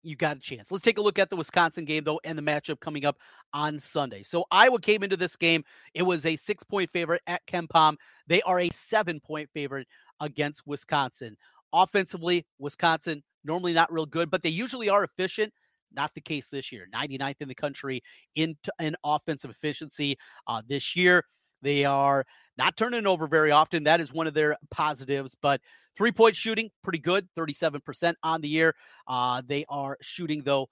you 0.03 0.15
got 0.15 0.37
a 0.37 0.39
chance. 0.39 0.71
Let's 0.71 0.83
take 0.83 0.97
a 0.97 1.01
look 1.01 1.17
at 1.17 1.29
the 1.29 1.35
Wisconsin 1.35 1.85
game, 1.85 2.03
though, 2.03 2.19
and 2.23 2.37
the 2.37 2.41
matchup 2.41 2.79
coming 2.79 3.05
up 3.05 3.17
on 3.53 3.79
Sunday. 3.79 4.23
So, 4.23 4.45
Iowa 4.51 4.79
came 4.79 5.03
into 5.03 5.17
this 5.17 5.35
game. 5.35 5.63
It 5.93 6.03
was 6.03 6.25
a 6.25 6.35
six 6.35 6.63
point 6.63 6.91
favorite 6.91 7.21
at 7.27 7.45
KenPom. 7.47 7.95
They 8.27 8.41
are 8.43 8.59
a 8.59 8.69
seven 8.69 9.19
point 9.19 9.49
favorite 9.53 9.87
against 10.19 10.67
Wisconsin. 10.67 11.35
Offensively, 11.73 12.45
Wisconsin 12.59 13.23
normally 13.43 13.73
not 13.73 13.91
real 13.91 14.05
good, 14.05 14.29
but 14.29 14.43
they 14.43 14.49
usually 14.49 14.89
are 14.89 15.03
efficient. 15.03 15.53
Not 15.91 16.13
the 16.15 16.21
case 16.21 16.49
this 16.49 16.71
year. 16.71 16.87
99th 16.93 17.35
in 17.41 17.47
the 17.47 17.55
country 17.55 18.01
in, 18.35 18.55
in 18.79 18.95
offensive 19.03 19.51
efficiency 19.51 20.17
uh, 20.47 20.61
this 20.67 20.95
year. 20.95 21.23
They 21.63 21.85
are 21.85 22.25
not 22.57 22.77
turning 22.77 23.07
over 23.07 23.27
very 23.27 23.51
often. 23.51 23.83
That 23.85 24.01
is 24.01 24.13
one 24.13 24.27
of 24.27 24.33
their 24.33 24.57
positives. 24.69 25.35
But 25.41 25.61
three 25.97 26.11
point 26.11 26.35
shooting, 26.35 26.69
pretty 26.83 26.99
good, 26.99 27.27
37% 27.37 28.13
on 28.21 28.41
the 28.41 28.49
year. 28.49 28.75
Uh, 29.07 29.41
they 29.45 29.65
are 29.69 29.97
shooting, 30.01 30.43
though, 30.43 30.69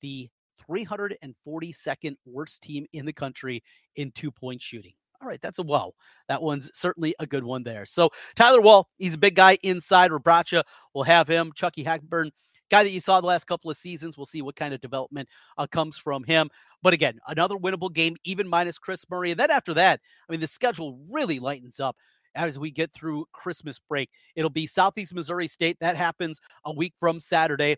the 0.00 0.28
342nd 0.68 2.16
worst 2.24 2.62
team 2.62 2.86
in 2.92 3.06
the 3.06 3.12
country 3.12 3.62
in 3.96 4.10
two 4.12 4.30
point 4.30 4.60
shooting. 4.62 4.92
All 5.22 5.28
right, 5.28 5.40
that's 5.42 5.58
a 5.58 5.62
well. 5.62 5.94
That 6.28 6.40
one's 6.40 6.70
certainly 6.72 7.14
a 7.18 7.26
good 7.26 7.44
one 7.44 7.62
there. 7.62 7.84
So 7.84 8.08
Tyler 8.36 8.62
Wahl, 8.62 8.88
he's 8.96 9.14
a 9.14 9.18
big 9.18 9.34
guy 9.34 9.58
inside. 9.62 10.10
Rebraca 10.10 10.62
will 10.94 11.02
have 11.02 11.28
him. 11.28 11.52
Chucky 11.54 11.84
Hepburn 11.84 12.30
guy 12.70 12.82
that 12.82 12.90
you 12.90 13.00
saw 13.00 13.20
the 13.20 13.26
last 13.26 13.46
couple 13.46 13.70
of 13.70 13.76
seasons. 13.76 14.16
We'll 14.16 14.26
see 14.26 14.42
what 14.42 14.56
kind 14.56 14.72
of 14.72 14.80
development 14.80 15.28
uh, 15.58 15.66
comes 15.66 15.98
from 15.98 16.24
him. 16.24 16.50
But 16.82 16.94
again, 16.94 17.18
another 17.26 17.56
winnable 17.56 17.92
game, 17.92 18.16
even 18.24 18.48
minus 18.48 18.78
Kris 18.78 19.04
Murray. 19.10 19.30
And 19.32 19.40
then 19.40 19.50
after 19.50 19.74
that, 19.74 20.00
I 20.28 20.32
mean, 20.32 20.40
the 20.40 20.46
schedule 20.46 20.98
really 21.10 21.38
lightens 21.38 21.80
up 21.80 21.96
as 22.34 22.58
we 22.58 22.70
get 22.70 22.92
through 22.92 23.26
Christmas 23.32 23.78
break. 23.78 24.08
It'll 24.36 24.50
be 24.50 24.66
Southeast 24.66 25.14
Missouri 25.14 25.48
State. 25.48 25.78
That 25.80 25.96
happens 25.96 26.40
a 26.64 26.72
week 26.72 26.94
from 26.98 27.20
Saturday 27.20 27.76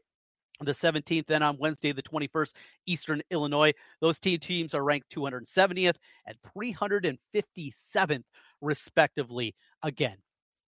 the 0.61 0.73
17th, 0.73 1.27
then 1.27 1.43
on 1.43 1.59
Wednesday, 1.59 1.93
the 1.93 2.03
21st, 2.03 2.53
Eastern 2.87 3.23
Illinois. 3.31 3.73
Those 4.01 4.19
two 4.19 4.39
teams 4.39 4.75
are 4.75 4.85
ranked 4.85 5.15
270th 5.15 5.97
and 6.27 6.37
357th, 6.57 8.25
respectively. 8.61 9.55
Again, 9.83 10.17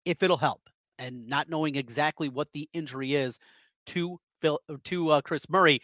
if 0.05 0.23
it'll 0.23 0.37
help, 0.37 0.61
and 0.99 1.27
not 1.27 1.49
knowing 1.49 1.75
exactly 1.75 2.29
what 2.29 2.47
the 2.53 2.69
injury 2.73 3.15
is, 3.15 3.39
to 3.87 4.19
Phil 4.41 4.59
uh, 4.69 4.75
to 4.85 5.09
uh, 5.09 5.21
Kris 5.21 5.49
Murray, 5.49 5.81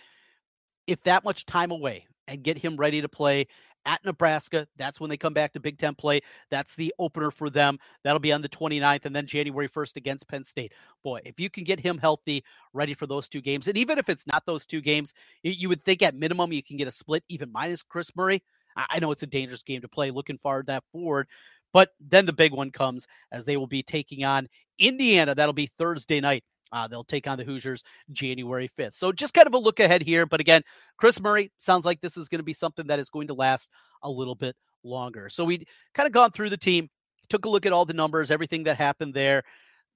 if 0.87 1.01
that 1.03 1.23
much 1.23 1.45
time 1.45 1.71
away 1.71 2.05
and 2.27 2.43
get 2.43 2.57
him 2.57 2.77
ready 2.77 3.01
to 3.01 3.09
play 3.09 3.47
at 3.85 4.03
Nebraska. 4.05 4.67
That's 4.77 4.99
when 4.99 5.09
they 5.09 5.17
come 5.17 5.33
back 5.33 5.53
to 5.53 5.59
Big 5.59 5.77
Ten 5.77 5.95
play. 5.95 6.21
That's 6.51 6.75
the 6.75 6.93
opener 6.99 7.31
for 7.31 7.49
them. 7.49 7.79
That'll 8.03 8.19
be 8.19 8.31
on 8.31 8.41
the 8.41 8.49
29th 8.49 9.05
and 9.05 9.15
then 9.15 9.25
January 9.25 9.67
1st 9.67 9.95
against 9.97 10.27
Penn 10.27 10.43
State. 10.43 10.73
Boy, 11.03 11.21
if 11.25 11.39
you 11.39 11.49
can 11.49 11.63
get 11.63 11.79
him 11.79 11.97
healthy, 11.97 12.43
ready 12.73 12.93
for 12.93 13.07
those 13.07 13.27
two 13.27 13.41
games, 13.41 13.67
and 13.67 13.77
even 13.77 13.97
if 13.97 14.09
it's 14.09 14.27
not 14.27 14.45
those 14.45 14.65
two 14.65 14.81
games, 14.81 15.13
you 15.43 15.69
would 15.69 15.83
think 15.83 16.01
at 16.01 16.15
minimum 16.15 16.53
you 16.53 16.63
can 16.63 16.77
get 16.77 16.87
a 16.87 16.91
split 16.91 17.23
even 17.29 17.51
minus 17.51 17.83
Kris 17.83 18.15
Murray. 18.15 18.43
I 18.75 18.99
know 18.99 19.11
it's 19.11 19.23
a 19.23 19.27
dangerous 19.27 19.63
game 19.63 19.81
to 19.81 19.89
play. 19.89 20.11
Looking 20.11 20.37
forward 20.37 20.67
that 20.67 20.83
forward. 20.91 21.27
But 21.73 21.89
then 21.99 22.25
the 22.25 22.33
big 22.33 22.53
one 22.53 22.71
comes 22.71 23.07
as 23.31 23.45
they 23.45 23.57
will 23.57 23.67
be 23.67 23.83
taking 23.83 24.23
on 24.23 24.47
Indiana. 24.77 25.35
That'll 25.35 25.53
be 25.53 25.69
Thursday 25.77 26.19
night 26.19 26.43
uh, 26.71 26.87
they'll 26.87 27.03
take 27.03 27.27
on 27.27 27.37
the 27.37 27.43
Hoosiers 27.43 27.83
January 28.11 28.69
5th. 28.77 28.95
So 28.95 29.11
just 29.11 29.33
kind 29.33 29.47
of 29.47 29.53
a 29.53 29.57
look 29.57 29.79
ahead 29.79 30.01
here. 30.01 30.25
But 30.25 30.39
again, 30.39 30.61
Kris 30.97 31.21
Murray 31.21 31.51
sounds 31.57 31.85
like 31.85 32.01
this 32.01 32.17
is 32.17 32.29
going 32.29 32.39
to 32.39 32.43
be 32.43 32.53
something 32.53 32.87
that 32.87 32.99
is 32.99 33.09
going 33.09 33.27
to 33.27 33.33
last 33.33 33.69
a 34.03 34.09
little 34.09 34.35
bit 34.35 34.55
longer. 34.83 35.29
So 35.29 35.43
we 35.45 35.65
kind 35.93 36.07
of 36.07 36.13
gone 36.13 36.31
through 36.31 36.49
the 36.49 36.57
team, 36.57 36.89
took 37.29 37.45
a 37.45 37.49
look 37.49 37.65
at 37.65 37.73
all 37.73 37.85
the 37.85 37.93
numbers, 37.93 38.31
everything 38.31 38.63
that 38.63 38.77
happened 38.77 39.13
there. 39.13 39.43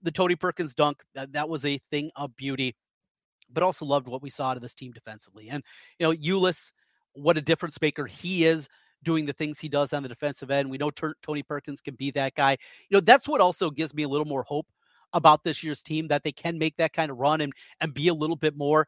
The 0.02 0.12
Tony 0.12 0.36
Perkins 0.36 0.74
dunk, 0.74 1.02
that, 1.16 1.34
that 1.34 1.48
was 1.48 1.66
a 1.66 1.80
thing 1.90 2.12
of 2.16 2.36
beauty, 2.36 2.76
but 3.52 3.64
also 3.64 3.86
loved 3.86 4.08
what 4.08 4.22
we 4.22 4.30
saw 4.30 4.50
out 4.50 4.58
of 4.58 4.64
this 4.64 4.74
team 4.74 4.92
defensively. 4.92 5.50
And, 5.50 5.64
you 5.98 6.06
know, 6.06 6.14
Ulis, 6.14 6.72
what 7.14 7.38
a 7.38 7.42
difference 7.42 7.80
maker 7.82 8.06
he 8.06 8.46
is 8.46 8.68
doing 9.04 9.26
the 9.26 9.34
things 9.34 9.60
he 9.60 9.70
does 9.70 9.94
on 9.94 10.04
the 10.04 10.10
defensive 10.10 10.50
end. 10.50 10.70
We 10.70 10.78
know 10.78 10.92
Tony 11.22 11.44
Perkins 11.44 11.82
can 11.82 11.96
be 11.96 12.12
that 12.12 12.36
guy. 12.36 12.58
You 12.90 12.98
know, 12.98 13.02
that's 13.02 13.28
what 13.28 13.42
also 13.42 13.70
gives 13.70 13.94
me 13.94 14.04
a 14.04 14.08
little 14.08 14.26
more 14.26 14.44
hope 14.44 14.66
about 15.14 15.44
this 15.44 15.64
year's 15.64 15.82
team 15.82 16.08
that 16.08 16.24
they 16.24 16.32
can 16.32 16.58
make 16.58 16.76
that 16.78 16.94
kind 16.94 17.12
of 17.12 17.18
run 17.18 17.42
and 17.42 17.54
and 17.80 17.94
be 17.94 18.08
a 18.08 18.14
little 18.14 18.36
bit 18.36 18.58
more 18.58 18.88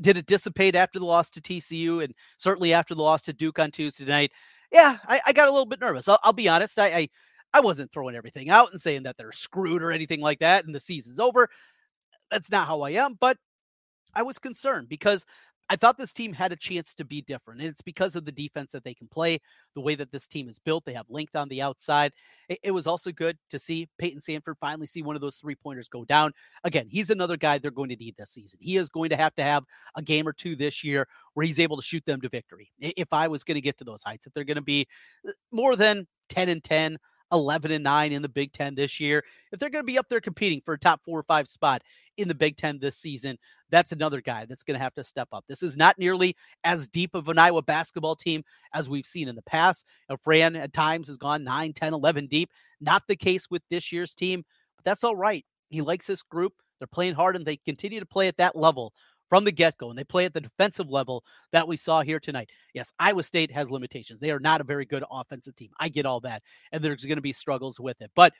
did 0.00 0.16
it 0.16 0.26
dissipate 0.26 0.76
after 0.76 0.98
the 0.98 1.04
loss 1.04 1.30
to 1.30 1.40
TCU 1.40 2.04
and 2.04 2.14
certainly 2.36 2.72
after 2.72 2.94
the 2.94 3.02
loss 3.02 3.22
to 3.22 3.32
Duke 3.32 3.58
on 3.58 3.70
Tuesday 3.70 4.04
night? 4.04 4.32
Yeah, 4.72 4.98
I, 5.06 5.20
I 5.26 5.32
got 5.32 5.48
a 5.48 5.50
little 5.50 5.66
bit 5.66 5.80
nervous. 5.80 6.08
I'll, 6.08 6.20
I'll 6.22 6.32
be 6.32 6.48
honest. 6.48 6.78
I, 6.78 6.86
I, 6.86 7.08
I 7.54 7.60
wasn't 7.60 7.90
throwing 7.92 8.14
everything 8.14 8.50
out 8.50 8.70
and 8.70 8.80
saying 8.80 9.04
that 9.04 9.16
they're 9.16 9.32
screwed 9.32 9.82
or 9.82 9.90
anything 9.90 10.20
like 10.20 10.38
that 10.40 10.64
and 10.64 10.74
the 10.74 10.80
season's 10.80 11.18
over. 11.18 11.48
That's 12.30 12.50
not 12.50 12.68
how 12.68 12.82
I 12.82 12.90
am, 12.90 13.16
but 13.18 13.38
I 14.14 14.22
was 14.22 14.38
concerned 14.38 14.88
because 14.88 15.24
I 15.70 15.76
thought 15.76 15.98
this 15.98 16.12
team 16.12 16.32
had 16.32 16.52
a 16.52 16.56
chance 16.56 16.94
to 16.94 17.04
be 17.04 17.22
different. 17.22 17.60
And 17.60 17.68
it's 17.68 17.82
because 17.82 18.16
of 18.16 18.24
the 18.24 18.32
defense 18.32 18.72
that 18.72 18.84
they 18.84 18.94
can 18.94 19.08
play, 19.08 19.40
the 19.74 19.80
way 19.80 19.94
that 19.94 20.10
this 20.10 20.26
team 20.26 20.48
is 20.48 20.58
built. 20.58 20.84
They 20.84 20.94
have 20.94 21.06
length 21.08 21.36
on 21.36 21.48
the 21.48 21.62
outside. 21.62 22.12
It, 22.48 22.58
it 22.62 22.70
was 22.70 22.86
also 22.86 23.12
good 23.12 23.36
to 23.50 23.58
see 23.58 23.88
Payton 23.98 24.20
Sandfort 24.20 24.54
finally 24.60 24.86
see 24.86 25.02
one 25.02 25.14
of 25.14 25.20
those 25.20 25.36
three 25.36 25.54
pointers 25.54 25.88
go 25.88 26.04
down. 26.04 26.32
Again, 26.64 26.86
he's 26.88 27.10
another 27.10 27.36
guy 27.36 27.58
they're 27.58 27.70
going 27.70 27.90
to 27.90 27.96
need 27.96 28.16
this 28.16 28.30
season. 28.30 28.58
He 28.62 28.76
is 28.76 28.88
going 28.88 29.10
to 29.10 29.16
have 29.16 29.34
to 29.36 29.42
have 29.42 29.64
a 29.96 30.02
game 30.02 30.26
or 30.26 30.32
two 30.32 30.56
this 30.56 30.82
year 30.82 31.06
where 31.34 31.46
he's 31.46 31.60
able 31.60 31.76
to 31.76 31.82
shoot 31.82 32.04
them 32.06 32.20
to 32.22 32.28
victory. 32.28 32.70
If 32.78 33.12
I 33.12 33.28
was 33.28 33.44
going 33.44 33.56
to 33.56 33.60
get 33.60 33.78
to 33.78 33.84
those 33.84 34.02
heights, 34.02 34.26
if 34.26 34.32
they're 34.32 34.44
going 34.44 34.56
to 34.56 34.62
be 34.62 34.86
uh, 35.26 35.32
more 35.52 35.76
than 35.76 36.06
10 36.30 36.48
and 36.48 36.64
10, 36.64 36.98
11 37.32 37.70
and 37.70 37.84
9 37.84 38.12
in 38.12 38.22
the 38.22 38.28
Big 38.28 38.52
Ten 38.52 38.74
this 38.74 39.00
year, 39.00 39.24
if 39.52 39.58
they're 39.58 39.70
going 39.70 39.82
to 39.82 39.86
be 39.86 39.98
up 39.98 40.08
there 40.08 40.20
competing 40.20 40.60
for 40.60 40.74
a 40.74 40.78
top 40.78 41.00
four 41.04 41.18
or 41.18 41.24
five 41.24 41.48
spot 41.48 41.82
in 42.16 42.28
the 42.28 42.34
Big 42.34 42.56
Ten 42.56 42.78
this 42.78 42.96
season, 42.96 43.38
that's 43.70 43.92
another 43.92 44.20
guy 44.20 44.44
that's 44.46 44.62
going 44.62 44.78
to 44.78 44.82
have 44.82 44.94
to 44.94 45.04
step 45.04 45.28
up. 45.32 45.44
This 45.48 45.62
is 45.62 45.76
not 45.76 45.98
nearly 45.98 46.36
as 46.64 46.88
deep 46.88 47.14
of 47.14 47.28
an 47.28 47.38
Iowa 47.38 47.62
basketball 47.62 48.16
team 48.16 48.42
as 48.72 48.88
we've 48.88 49.06
seen 49.06 49.28
in 49.28 49.36
the 49.36 49.42
past. 49.42 49.84
You 50.08 50.14
know, 50.14 50.18
Fran 50.22 50.56
at 50.56 50.72
times 50.72 51.08
has 51.08 51.18
gone 51.18 51.44
9, 51.44 51.72
10, 51.72 51.94
11 51.94 52.26
deep. 52.26 52.50
Not 52.80 53.02
the 53.06 53.16
case 53.16 53.50
with 53.50 53.62
this 53.70 53.92
year's 53.92 54.14
team, 54.14 54.44
but 54.76 54.84
that's 54.84 55.04
all 55.04 55.16
right. 55.16 55.44
He 55.68 55.82
likes 55.82 56.06
this 56.06 56.22
group. 56.22 56.54
They're 56.78 56.86
playing 56.86 57.14
hard 57.14 57.36
and 57.36 57.44
they 57.44 57.56
continue 57.56 58.00
to 58.00 58.06
play 58.06 58.28
at 58.28 58.36
that 58.36 58.56
level 58.56 58.92
from 59.28 59.44
the 59.44 59.52
get 59.52 59.76
go, 59.78 59.90
and 59.90 59.98
they 59.98 60.04
play 60.04 60.24
at 60.24 60.34
the 60.34 60.40
defensive 60.40 60.88
level 60.88 61.24
that 61.52 61.68
we 61.68 61.76
saw 61.76 62.02
here 62.02 62.20
tonight. 62.20 62.50
Yes, 62.74 62.92
Iowa 62.98 63.22
State 63.22 63.50
has 63.50 63.70
limitations. 63.70 64.20
They 64.20 64.30
are 64.30 64.40
not 64.40 64.60
a 64.60 64.64
very 64.64 64.84
good 64.84 65.04
offensive 65.10 65.56
team. 65.56 65.70
I 65.78 65.88
get 65.88 66.06
all 66.06 66.20
that, 66.20 66.42
and 66.72 66.82
there's 66.82 67.04
going 67.04 67.16
to 67.16 67.22
be 67.22 67.32
struggles 67.32 67.78
with 67.78 68.00
it. 68.00 68.10
But 68.14 68.32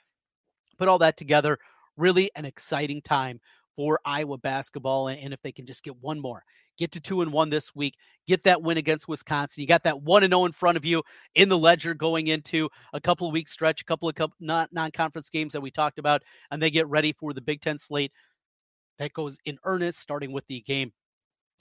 put 0.77 0.87
all 0.87 0.99
that 0.99 1.17
together, 1.17 1.59
really 1.97 2.31
an 2.35 2.45
exciting 2.45 3.01
time 3.01 3.39
for 3.79 3.97
Iowa 4.03 4.37
basketball. 4.37 5.07
And 5.07 5.31
if 5.33 5.41
they 5.41 5.53
can 5.53 5.65
just 5.65 5.85
get 5.85 5.95
one 6.01 6.19
more, 6.19 6.43
get 6.77 6.91
to 6.91 6.99
two 6.99 7.21
and 7.21 7.31
one 7.31 7.49
this 7.49 7.73
week, 7.73 7.95
get 8.27 8.43
that 8.43 8.61
win 8.61 8.77
against 8.77 9.07
Wisconsin. 9.07 9.61
You 9.61 9.67
got 9.67 9.83
that 9.83 10.01
one 10.01 10.23
and 10.23 10.31
zero 10.31 10.41
oh 10.41 10.45
in 10.45 10.51
front 10.51 10.75
of 10.75 10.83
you 10.83 11.01
in 11.35 11.47
the 11.47 11.57
ledger 11.57 11.93
going 11.93 12.27
into 12.27 12.67
a 12.91 12.99
couple 12.99 13.25
of 13.25 13.31
weeks 13.31 13.51
stretch, 13.51 13.79
a 13.79 13.85
couple 13.85 14.09
of 14.09 14.31
non 14.39 14.91
conference 14.91 15.29
games 15.29 15.53
that 15.53 15.61
we 15.61 15.71
talked 15.71 15.97
about, 15.97 16.23
and 16.51 16.61
they 16.61 16.69
get 16.69 16.89
ready 16.89 17.13
for 17.13 17.33
the 17.33 17.39
Big 17.39 17.61
Ten 17.61 17.77
slate 17.77 18.11
that 18.99 19.13
goes 19.13 19.37
in 19.45 19.57
earnest, 19.63 19.99
starting 19.99 20.31
with 20.31 20.45
the 20.47 20.61
game 20.61 20.91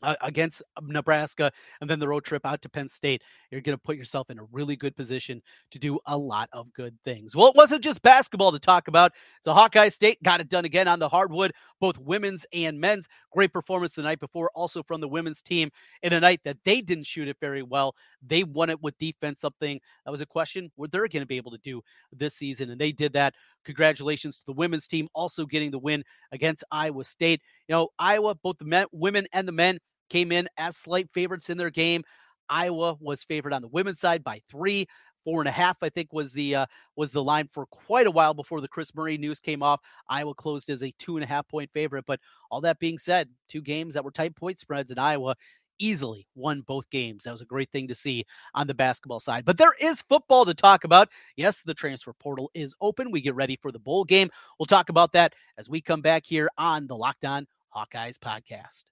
uh, 0.03 0.15
against 0.21 0.63
Nebraska 0.83 1.51
and 1.81 1.89
then 1.89 1.99
the 1.99 2.09
road 2.09 2.25
trip 2.25 2.45
out 2.47 2.63
to 2.63 2.69
Penn 2.69 2.89
State, 2.89 3.23
you're 3.51 3.61
going 3.61 3.77
to 3.77 3.83
put 3.83 3.97
yourself 3.97 4.31
in 4.31 4.39
a 4.39 4.45
really 4.53 4.77
good 4.77 4.97
position 4.97 5.43
to 5.71 5.79
do 5.79 5.99
a 6.07 6.17
lot 6.17 6.49
of 6.53 6.73
good 6.73 6.97
things. 7.05 7.35
Well, 7.35 7.49
it 7.49 7.57
wasn't 7.57 7.83
just 7.83 8.03
basketball 8.03 8.53
to 8.53 8.59
talk 8.59 8.89
about. 8.89 9.13
So 9.43 9.53
Hawkeye 9.53 9.89
State 9.89 10.23
got 10.23 10.41
it 10.41 10.49
done 10.49 10.65
again 10.65 10.89
on 10.89 10.99
the 10.99 11.09
hardwood, 11.09 11.53
both 11.81 11.99
women's 11.99 12.47
and 12.53 12.81
men's. 12.81 13.09
Great 13.33 13.53
performance 13.53 13.95
the 13.95 14.03
night 14.03 14.21
before, 14.21 14.51
also 14.55 14.83
from 14.83 15.01
the 15.01 15.09
women's 15.09 15.43
team 15.43 15.71
in 16.03 16.13
a 16.13 16.21
night 16.21 16.41
that 16.45 16.59
they 16.65 16.81
didn't 16.81 17.07
shoot 17.07 17.29
it 17.29 17.37
very 17.41 17.63
well. 17.63 17.95
They 18.25 18.45
won 18.45 18.71
it 18.71 18.83
with 18.83 18.99
defense, 18.99 19.41
something 19.41 19.81
that 20.05 20.11
was 20.11 20.21
a 20.21 20.27
question 20.27 20.71
what 20.77 20.93
they're 20.93 21.09
going 21.09 21.23
to 21.23 21.27
be 21.27 21.37
able 21.37 21.53
to 21.53 21.59
do 21.59 21.83
this 22.13 22.35
season, 22.35 22.71
and 22.71 22.81
they 22.81 22.93
did 22.93 23.13
that. 23.15 23.35
Congratulations 23.69 24.39
to 24.39 24.47
the 24.47 24.55
women's 24.55 24.89
team 24.89 25.09
also 25.15 25.45
getting 25.45 25.71
the 25.71 25.79
win 25.79 26.03
against 26.33 26.65
Iowa 26.71 27.05
State. 27.05 27.43
You 27.69 27.75
know, 27.75 27.89
Iowa, 27.99 28.35
both 28.35 28.57
the 28.57 28.65
men, 28.65 28.87
women 28.93 29.27
and 29.35 29.47
the 29.47 29.53
men 29.53 29.79
came 30.09 30.33
in 30.33 30.49
as 30.57 30.79
slight 30.79 31.11
favorites 31.13 31.51
in 31.51 31.59
their 31.59 31.69
game. 31.69 32.03
Iowa 32.49 32.97
was 32.99 33.25
favored 33.25 33.53
on 33.53 33.61
the 33.61 33.69
women's 33.69 34.01
side 34.01 34.25
by 34.25 34.41
three. 34.51 34.87
Four 35.25 35.43
and 35.43 35.49
a 35.49 35.53
half, 35.53 35.77
I 35.83 35.91
think, 35.91 36.15
was 36.15 36.33
the 36.33 36.55
uh, 36.55 36.67
was 36.97 37.13
the 37.13 37.23
line 37.23 37.51
for 37.53 37.67
quite 37.67 38.07
a 38.07 38.11
while 38.11 38.33
before 38.33 38.63
the 38.63 38.69
Kris 38.69 38.95
Murray 38.95 39.19
news 39.19 39.39
came 39.41 39.63
off. 39.63 39.81
Iowa 40.09 40.33
closed 40.33 40.71
as 40.71 40.83
a 40.83 40.95
two 40.99 41.19
and 41.19 41.25
a 41.25 41.27
half 41.27 41.47
point 41.47 41.71
favorite. 41.75 42.07
But 42.07 42.21
all 42.51 42.63
that 42.63 42.79
being 42.79 42.97
said, 42.97 43.29
two 43.51 43.61
games 43.61 43.93
that 43.93 44.05
were 44.05 44.11
tight 44.11 44.35
point 44.35 44.59
spreads 44.59 44.91
in 44.91 44.99
Iowa 44.99 45.35
easily 45.79 46.27
won 46.35 46.63
both 46.63 46.89
games. 46.91 47.25
That 47.25 47.33
was 47.33 47.41
a 47.41 47.47
great 47.47 47.71
thing 47.71 47.89
to 47.89 47.95
see 47.95 48.25
on 48.55 48.67
the 48.67 48.75
basketball 48.75 49.21
side. 49.21 49.45
But 49.45 49.59
there 49.59 49.75
is 49.81 50.03
football 50.03 50.45
to 50.45 50.55
talk 50.55 50.85
about. 50.85 51.09
Yes, 51.37 51.63
the 51.63 51.75
transfer 51.75 52.13
portal 52.13 52.51
is 52.55 52.75
open. 52.81 53.11
We 53.11 53.21
get 53.21 53.35
ready 53.35 53.59
for 53.61 53.73
the 53.73 53.79
bowl 53.79 54.05
game. 54.05 54.31
We'll 54.59 54.67
talk 54.67 54.89
about 54.89 55.13
that 55.13 55.35
as 55.57 55.69
we 55.69 55.81
come 55.81 56.03
back 56.03 56.25
here 56.27 56.49
on 56.59 56.87
the 56.87 56.97
Locked 56.97 57.25
On 57.25 57.47
Hawkeyes 57.75 58.19
podcast. 58.19 58.85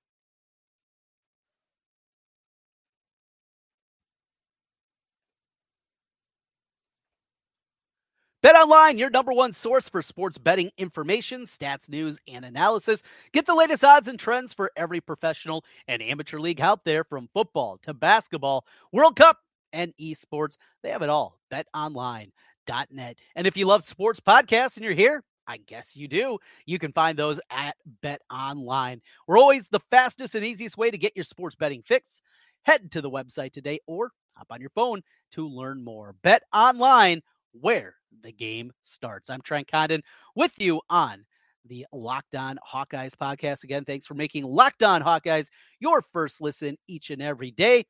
Bet 8.46 8.54
online, 8.54 8.96
your 8.96 9.10
number 9.10 9.32
one 9.32 9.52
source 9.52 9.88
for 9.88 10.00
sports 10.02 10.38
betting 10.38 10.70
information, 10.78 11.46
stats, 11.46 11.90
news, 11.90 12.20
and 12.28 12.44
analysis. 12.44 13.02
Get 13.32 13.44
the 13.44 13.56
latest 13.56 13.82
odds 13.82 14.06
and 14.06 14.20
trends 14.20 14.54
for 14.54 14.70
every 14.76 15.00
professional 15.00 15.64
and 15.88 16.00
amateur 16.00 16.38
league 16.38 16.60
out 16.60 16.84
there 16.84 17.02
from 17.02 17.28
football 17.34 17.76
to 17.82 17.92
basketball, 17.92 18.64
World 18.92 19.16
Cup, 19.16 19.36
and 19.72 19.92
esports. 20.00 20.58
They 20.84 20.90
have 20.90 21.02
it 21.02 21.08
all. 21.08 21.40
BetOnline.net. 21.52 23.18
And 23.34 23.46
if 23.48 23.56
you 23.56 23.66
love 23.66 23.82
sports 23.82 24.20
podcasts 24.20 24.76
and 24.76 24.84
you're 24.84 24.94
here, 24.94 25.24
I 25.48 25.56
guess 25.56 25.96
you 25.96 26.06
do. 26.06 26.38
You 26.66 26.78
can 26.78 26.92
find 26.92 27.18
those 27.18 27.40
at 27.50 27.74
Bet 28.00 28.22
Online. 28.32 29.02
We're 29.26 29.38
always 29.38 29.66
the 29.66 29.80
fastest 29.90 30.36
and 30.36 30.44
easiest 30.44 30.78
way 30.78 30.92
to 30.92 30.98
get 30.98 31.16
your 31.16 31.24
sports 31.24 31.56
betting 31.56 31.82
fix. 31.84 32.22
Head 32.62 32.92
to 32.92 33.00
the 33.00 33.10
website 33.10 33.50
today 33.50 33.80
or 33.88 34.12
hop 34.36 34.46
on 34.50 34.60
your 34.60 34.70
phone 34.70 35.02
to 35.32 35.48
learn 35.48 35.82
more. 35.82 36.14
Bet 36.22 36.44
Online 36.52 37.22
where 37.60 37.94
the 38.22 38.32
game 38.32 38.72
starts. 38.82 39.30
I'm 39.30 39.40
Trent 39.40 39.70
Condon 39.70 40.02
with 40.34 40.58
you 40.58 40.80
on 40.90 41.24
the 41.64 41.86
Locked 41.92 42.34
On 42.34 42.58
Hawkeyes 42.66 43.14
podcast. 43.14 43.64
Again, 43.64 43.84
thanks 43.84 44.06
for 44.06 44.14
making 44.14 44.44
Locked 44.44 44.82
On 44.82 45.02
Hawkeyes 45.02 45.48
your 45.80 46.02
first 46.12 46.40
listen 46.40 46.76
each 46.86 47.10
and 47.10 47.22
every 47.22 47.50
day. 47.50 47.84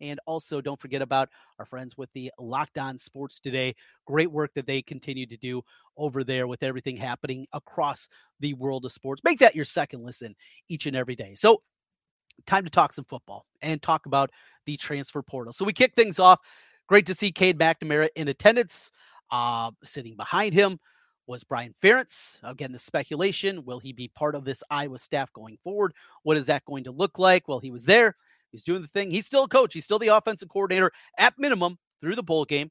And 0.00 0.18
also, 0.26 0.60
don't 0.60 0.80
forget 0.80 1.02
about 1.02 1.28
our 1.58 1.66
friends 1.66 1.96
with 1.96 2.08
the 2.14 2.32
Locked 2.38 2.78
On 2.78 2.96
Sports 2.96 3.38
Today. 3.38 3.74
Great 4.06 4.30
work 4.30 4.50
that 4.54 4.66
they 4.66 4.80
continue 4.80 5.26
to 5.26 5.36
do 5.36 5.62
over 5.96 6.24
there 6.24 6.46
with 6.46 6.62
everything 6.62 6.96
happening 6.96 7.46
across 7.52 8.08
the 8.40 8.54
world 8.54 8.84
of 8.86 8.92
sports. 8.92 9.22
Make 9.24 9.40
that 9.40 9.54
your 9.54 9.66
second 9.66 10.02
listen 10.02 10.34
each 10.68 10.86
and 10.86 10.96
every 10.96 11.16
day. 11.16 11.34
So, 11.34 11.62
time 12.46 12.64
to 12.64 12.70
talk 12.70 12.94
some 12.94 13.04
football 13.04 13.44
and 13.60 13.82
talk 13.82 14.06
about 14.06 14.30
the 14.64 14.78
transfer 14.78 15.22
portal. 15.22 15.52
So, 15.52 15.66
we 15.66 15.74
kick 15.74 15.94
things 15.94 16.18
off. 16.18 16.40
Great 16.88 17.06
to 17.06 17.14
see 17.14 17.30
Cade 17.30 17.58
McNamara 17.58 18.08
in 18.16 18.28
attendance. 18.28 18.90
Uh, 19.30 19.70
sitting 19.84 20.16
behind 20.16 20.54
him 20.54 20.78
was 21.26 21.44
Brian 21.44 21.74
Ferentz. 21.82 22.38
Again, 22.42 22.72
the 22.72 22.78
speculation 22.78 23.64
will 23.64 23.78
he 23.78 23.92
be 23.92 24.08
part 24.08 24.34
of 24.34 24.44
this 24.44 24.62
Iowa 24.70 24.98
staff 24.98 25.32
going 25.32 25.58
forward? 25.62 25.92
What 26.24 26.36
is 26.36 26.46
that 26.46 26.64
going 26.64 26.84
to 26.84 26.90
look 26.90 27.18
like? 27.18 27.46
Well, 27.46 27.60
he 27.60 27.70
was 27.70 27.84
there. 27.84 28.16
He's 28.50 28.64
doing 28.64 28.82
the 28.82 28.88
thing. 28.88 29.10
He's 29.10 29.26
still 29.26 29.44
a 29.44 29.48
coach. 29.48 29.72
He's 29.72 29.84
still 29.84 30.00
the 30.00 30.08
offensive 30.08 30.48
coordinator 30.48 30.90
at 31.18 31.34
minimum 31.38 31.78
through 32.00 32.16
the 32.16 32.22
bowl 32.22 32.44
game. 32.44 32.70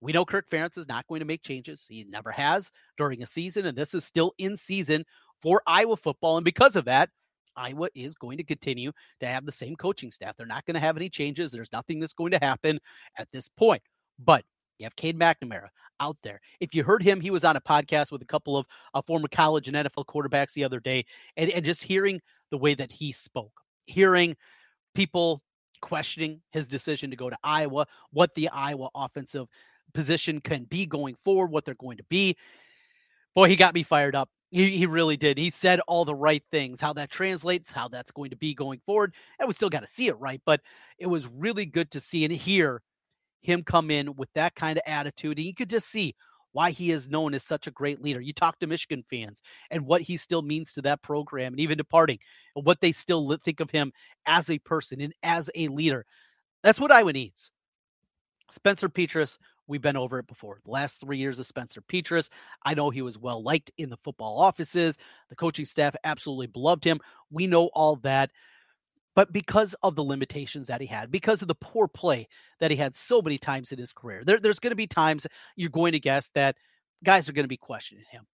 We 0.00 0.12
know 0.12 0.24
Kirk 0.24 0.50
Ferentz 0.50 0.76
is 0.76 0.88
not 0.88 1.06
going 1.06 1.20
to 1.20 1.24
make 1.24 1.42
changes. 1.42 1.86
He 1.88 2.04
never 2.08 2.30
has 2.32 2.70
during 2.98 3.22
a 3.22 3.26
season, 3.26 3.64
and 3.64 3.78
this 3.78 3.94
is 3.94 4.04
still 4.04 4.34
in 4.38 4.56
season 4.56 5.04
for 5.40 5.62
Iowa 5.66 5.96
football. 5.96 6.36
And 6.36 6.44
because 6.44 6.76
of 6.76 6.84
that, 6.86 7.10
Iowa 7.56 7.88
is 7.94 8.14
going 8.14 8.38
to 8.38 8.44
continue 8.44 8.92
to 9.20 9.26
have 9.26 9.46
the 9.46 9.52
same 9.52 9.76
coaching 9.76 10.10
staff. 10.10 10.36
They're 10.36 10.46
not 10.46 10.66
going 10.66 10.74
to 10.74 10.80
have 10.80 10.96
any 10.96 11.08
changes. 11.08 11.52
There's 11.52 11.72
nothing 11.72 12.00
that's 12.00 12.12
going 12.12 12.32
to 12.32 12.38
happen 12.42 12.80
at 13.16 13.28
this 13.32 13.48
point. 13.48 13.82
But 14.18 14.44
you 14.78 14.84
have 14.84 14.96
Cade 14.96 15.18
McNamara 15.18 15.68
out 16.00 16.16
there. 16.22 16.40
If 16.60 16.74
you 16.74 16.84
heard 16.84 17.02
him, 17.02 17.20
he 17.20 17.30
was 17.30 17.44
on 17.44 17.56
a 17.56 17.60
podcast 17.60 18.10
with 18.10 18.22
a 18.22 18.26
couple 18.26 18.56
of 18.56 18.66
uh, 18.92 19.02
former 19.02 19.28
college 19.28 19.68
and 19.68 19.76
NFL 19.76 20.06
quarterbacks 20.06 20.52
the 20.52 20.64
other 20.64 20.80
day, 20.80 21.04
and, 21.36 21.50
and 21.50 21.64
just 21.64 21.82
hearing 21.82 22.20
the 22.50 22.58
way 22.58 22.74
that 22.74 22.90
he 22.90 23.12
spoke, 23.12 23.60
hearing 23.86 24.36
people 24.94 25.42
questioning 25.80 26.40
his 26.50 26.66
decision 26.66 27.10
to 27.10 27.16
go 27.16 27.30
to 27.30 27.36
Iowa, 27.44 27.86
what 28.10 28.34
the 28.34 28.48
Iowa 28.48 28.88
offensive 28.94 29.46
position 29.92 30.40
can 30.40 30.64
be 30.64 30.86
going 30.86 31.16
forward, 31.24 31.50
what 31.50 31.64
they're 31.64 31.74
going 31.74 31.98
to 31.98 32.04
be. 32.04 32.36
Boy, 33.34 33.48
he 33.48 33.56
got 33.56 33.74
me 33.74 33.82
fired 33.82 34.14
up. 34.14 34.30
He, 34.50 34.76
he 34.76 34.86
really 34.86 35.16
did. 35.16 35.36
He 35.36 35.50
said 35.50 35.80
all 35.80 36.04
the 36.04 36.14
right 36.14 36.42
things, 36.50 36.80
how 36.80 36.92
that 36.94 37.10
translates, 37.10 37.72
how 37.72 37.88
that's 37.88 38.12
going 38.12 38.30
to 38.30 38.36
be 38.36 38.54
going 38.54 38.80
forward. 38.86 39.14
And 39.38 39.48
we 39.48 39.52
still 39.52 39.68
got 39.68 39.80
to 39.80 39.88
see 39.88 40.06
it 40.06 40.18
right, 40.18 40.40
but 40.46 40.60
it 40.98 41.06
was 41.06 41.26
really 41.26 41.66
good 41.66 41.90
to 41.90 42.00
see 42.00 42.24
and 42.24 42.32
hear 42.32 42.80
him 43.44 43.62
come 43.62 43.90
in 43.90 44.14
with 44.16 44.32
that 44.34 44.54
kind 44.54 44.78
of 44.78 44.82
attitude. 44.86 45.38
And 45.38 45.46
you 45.46 45.54
could 45.54 45.70
just 45.70 45.88
see 45.88 46.14
why 46.52 46.70
he 46.70 46.92
is 46.92 47.08
known 47.08 47.34
as 47.34 47.42
such 47.42 47.66
a 47.66 47.72
great 47.72 48.00
leader. 48.00 48.20
You 48.20 48.32
talk 48.32 48.60
to 48.60 48.66
Michigan 48.66 49.04
fans 49.10 49.42
and 49.70 49.86
what 49.86 50.02
he 50.02 50.16
still 50.16 50.42
means 50.42 50.72
to 50.72 50.82
that 50.82 51.02
program 51.02 51.52
and 51.52 51.60
even 51.60 51.76
departing 51.76 52.20
and 52.54 52.64
what 52.64 52.80
they 52.80 52.92
still 52.92 53.36
think 53.44 53.60
of 53.60 53.70
him 53.70 53.92
as 54.24 54.48
a 54.48 54.60
person 54.60 55.00
and 55.00 55.12
as 55.22 55.50
a 55.54 55.68
leader. 55.68 56.06
That's 56.62 56.80
what 56.80 56.92
Iowa 56.92 57.12
needs. 57.12 57.50
Spencer 58.50 58.88
Petras, 58.88 59.38
we've 59.66 59.82
been 59.82 59.96
over 59.96 60.18
it 60.20 60.28
before. 60.28 60.60
The 60.64 60.70
last 60.70 61.00
three 61.00 61.18
years 61.18 61.40
of 61.40 61.46
Spencer 61.46 61.80
Petras, 61.80 62.30
I 62.64 62.74
know 62.74 62.90
he 62.90 63.02
was 63.02 63.18
well 63.18 63.42
liked 63.42 63.72
in 63.78 63.90
the 63.90 63.96
football 64.04 64.40
offices. 64.40 64.96
The 65.30 65.36
coaching 65.36 65.64
staff 65.64 65.96
absolutely 66.04 66.46
beloved 66.46 66.84
him. 66.84 67.00
We 67.30 67.48
know 67.48 67.66
all 67.74 67.96
that. 67.96 68.30
But 69.14 69.32
because 69.32 69.74
of 69.82 69.94
the 69.94 70.04
limitations 70.04 70.66
that 70.66 70.80
he 70.80 70.86
had, 70.86 71.10
because 71.10 71.42
of 71.42 71.48
the 71.48 71.54
poor 71.54 71.86
play 71.88 72.28
that 72.60 72.70
he 72.70 72.76
had 72.76 72.96
so 72.96 73.22
many 73.22 73.38
times 73.38 73.72
in 73.72 73.78
his 73.78 73.92
career, 73.92 74.22
there, 74.24 74.40
there's 74.40 74.58
going 74.58 74.72
to 74.72 74.76
be 74.76 74.86
times 74.86 75.26
you're 75.56 75.70
going 75.70 75.92
to 75.92 76.00
guess 76.00 76.30
that 76.34 76.56
guys 77.04 77.28
are 77.28 77.32
going 77.32 77.44
to 77.44 77.48
be 77.48 77.56
questioning 77.56 78.04
him. 78.10 78.26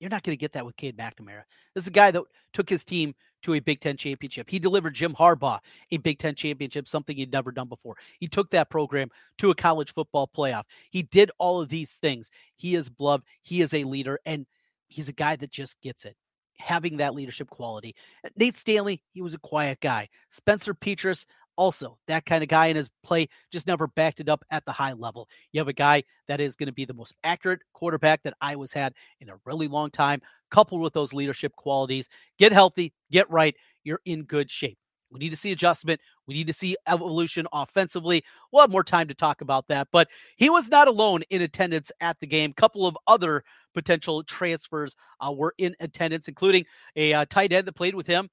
You're 0.00 0.10
not 0.10 0.24
going 0.24 0.36
to 0.36 0.40
get 0.40 0.52
that 0.54 0.66
with 0.66 0.76
Cade 0.76 0.96
McNamara. 0.96 1.44
This 1.74 1.84
is 1.84 1.88
a 1.88 1.92
guy 1.92 2.10
that 2.10 2.24
took 2.52 2.68
his 2.68 2.82
team 2.82 3.14
to 3.44 3.54
a 3.54 3.60
Big 3.60 3.80
Ten 3.80 3.96
championship. 3.96 4.50
He 4.50 4.58
delivered 4.58 4.94
Jim 4.94 5.14
Harbaugh 5.14 5.60
a 5.92 5.96
Big 5.98 6.18
Ten 6.18 6.34
championship, 6.34 6.88
something 6.88 7.16
he'd 7.16 7.30
never 7.30 7.52
done 7.52 7.68
before. 7.68 7.96
He 8.18 8.26
took 8.26 8.50
that 8.50 8.68
program 8.68 9.10
to 9.38 9.50
a 9.50 9.54
college 9.54 9.94
football 9.94 10.28
playoff. 10.36 10.64
He 10.90 11.02
did 11.02 11.30
all 11.38 11.60
of 11.60 11.68
these 11.68 11.94
things. 11.94 12.30
He 12.56 12.74
is 12.74 12.88
beloved. 12.88 13.24
He 13.42 13.60
is 13.60 13.72
a 13.74 13.84
leader, 13.84 14.18
and 14.26 14.46
he's 14.88 15.08
a 15.08 15.12
guy 15.12 15.36
that 15.36 15.52
just 15.52 15.80
gets 15.80 16.04
it 16.04 16.16
having 16.62 16.96
that 16.96 17.14
leadership 17.14 17.50
quality. 17.50 17.94
Uh, 18.24 18.30
Nate 18.36 18.54
Stanley, 18.54 19.02
he 19.12 19.20
was 19.20 19.34
a 19.34 19.38
quiet 19.38 19.80
guy. 19.80 20.08
Spencer 20.30 20.74
Petras, 20.74 21.26
also 21.56 21.98
that 22.08 22.24
kind 22.24 22.42
of 22.42 22.48
guy 22.48 22.66
in 22.66 22.76
his 22.76 22.88
play, 23.04 23.28
just 23.50 23.66
never 23.66 23.86
backed 23.88 24.20
it 24.20 24.28
up 24.28 24.44
at 24.50 24.64
the 24.64 24.72
high 24.72 24.94
level. 24.94 25.28
You 25.52 25.60
have 25.60 25.68
a 25.68 25.74
guy 25.74 26.02
that 26.28 26.40
is 26.40 26.56
going 26.56 26.68
to 26.68 26.72
be 26.72 26.84
the 26.84 26.94
most 26.94 27.14
accurate 27.24 27.60
quarterback 27.74 28.22
that 28.22 28.34
Iowa's 28.40 28.72
had 28.72 28.94
in 29.20 29.28
a 29.28 29.36
really 29.44 29.68
long 29.68 29.90
time, 29.90 30.22
coupled 30.50 30.80
with 30.80 30.94
those 30.94 31.12
leadership 31.12 31.52
qualities. 31.56 32.08
Get 32.38 32.52
healthy, 32.52 32.92
get 33.10 33.30
right, 33.30 33.54
you're 33.84 34.00
in 34.04 34.22
good 34.22 34.50
shape. 34.50 34.78
We 35.12 35.18
need 35.18 35.30
to 35.30 35.36
see 35.36 35.52
adjustment. 35.52 36.00
We 36.26 36.34
need 36.34 36.46
to 36.46 36.52
see 36.52 36.76
evolution 36.88 37.46
offensively. 37.52 38.24
We'll 38.50 38.62
have 38.62 38.70
more 38.70 38.82
time 38.84 39.08
to 39.08 39.14
talk 39.14 39.42
about 39.42 39.68
that. 39.68 39.88
But 39.92 40.08
he 40.36 40.50
was 40.50 40.68
not 40.68 40.88
alone 40.88 41.22
in 41.30 41.42
attendance 41.42 41.92
at 42.00 42.18
the 42.20 42.26
game. 42.26 42.50
A 42.50 42.60
couple 42.60 42.86
of 42.86 42.96
other 43.06 43.44
potential 43.74 44.24
transfers 44.24 44.96
uh, 45.20 45.30
were 45.30 45.54
in 45.58 45.76
attendance, 45.80 46.28
including 46.28 46.64
a 46.96 47.12
uh, 47.12 47.24
tight 47.28 47.52
end 47.52 47.66
that 47.66 47.74
played 47.74 47.94
with 47.94 48.06
him 48.06 48.28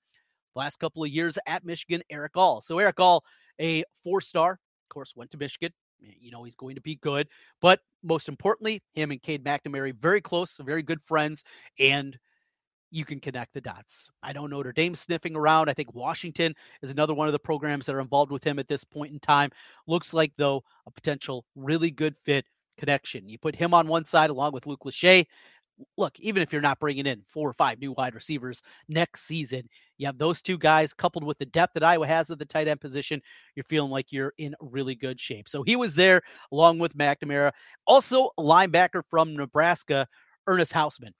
last 0.56 0.80
couple 0.80 1.04
of 1.04 1.10
years 1.10 1.38
at 1.48 1.66
Michigan, 1.66 2.02
Erick 2.10 2.36
All. 2.36 2.62
So 2.62 2.78
Erick 2.80 3.00
All, 3.00 3.24
a 3.60 3.84
four-star, 4.04 4.54
of 4.54 4.94
course, 4.94 5.14
went 5.16 5.32
to 5.32 5.38
Michigan. 5.38 5.72
You 6.00 6.32
know 6.32 6.44
he's 6.44 6.56
going 6.56 6.76
to 6.76 6.82
be 6.82 6.96
good, 6.96 7.28
but 7.62 7.82
most 8.04 8.30
importantly, 8.30 8.82
him 8.94 9.12
and 9.12 9.22
Cade 9.22 9.44
McNamara 9.44 9.94
very 10.00 10.22
close, 10.22 10.58
very 10.58 10.82
good 10.82 11.02
friends, 11.06 11.44
and 11.78 12.18
you 12.92 13.06
can 13.06 13.20
connect 13.20 13.54
the 13.54 13.62
dots. 13.62 14.10
I 14.24 14.34
know 14.34 14.48
Notre 14.48 14.72
Dame 14.72 14.96
sniffing 14.96 15.36
around. 15.36 15.70
I 15.70 15.74
think 15.74 15.94
Washington 15.94 16.56
is 16.82 16.90
another 16.90 17.14
one 17.14 17.28
of 17.28 17.34
the 17.34 17.40
programs 17.40 17.86
that 17.86 17.96
are 17.96 18.02
involved 18.02 18.32
with 18.32 18.44
him 18.44 18.60
at 18.60 18.68
this 18.68 18.84
point 18.84 19.14
in 19.14 19.20
time. 19.20 19.52
Looks 19.88 20.14
like, 20.14 20.34
though, 20.38 20.64
a 20.88 20.92
potential 20.92 21.46
really 21.56 21.92
good 21.92 22.16
fit 22.24 22.46
connection. 22.78 23.30
You 23.30 23.38
put 23.38 23.56
him 23.56 23.74
on 23.74 23.88
one 23.88 24.06
side 24.06 24.30
along 24.30 24.54
with 24.54 24.66
Luke 24.66 24.82
Lachey. 24.86 25.26
look, 25.98 26.20
even 26.20 26.42
if 26.42 26.52
you're 26.52 26.62
not 26.62 26.80
bringing 26.80 27.06
in 27.06 27.22
four 27.28 27.50
or 27.50 27.54
five 27.54 27.80
new 27.80 27.94
wide 27.94 28.16
receivers 28.16 28.62
next 28.88 29.22
season, 29.22 29.64
you 29.98 30.06
have 30.08 30.18
those 30.18 30.42
two 30.42 30.58
guys 30.58 30.94
coupled 30.94 31.24
with 31.24 31.38
the 31.38 31.46
depth 31.46 31.74
that 31.74 31.84
Iowa 31.84 32.08
has 32.08 32.30
at 32.30 32.40
the 32.40 32.46
tight 32.46 32.68
end 32.68 32.82
position. 32.82 33.22
You're 33.56 33.64
feeling 33.66 33.92
like 33.92 34.12
you're 34.12 34.34
in 34.38 34.56
really 34.60 34.96
good 34.96 35.20
shape. 35.20 35.48
So 35.48 35.64
he 35.64 35.76
was 35.76 35.94
there 35.96 36.22
along 36.52 36.80
with 36.80 36.98
McNamara. 36.98 37.52
Also, 37.86 38.32
linebacker 38.38 39.04
from 39.10 39.36
Nebraska, 39.36 40.08
Ernest 40.48 40.74
Hausmann. 40.74 41.14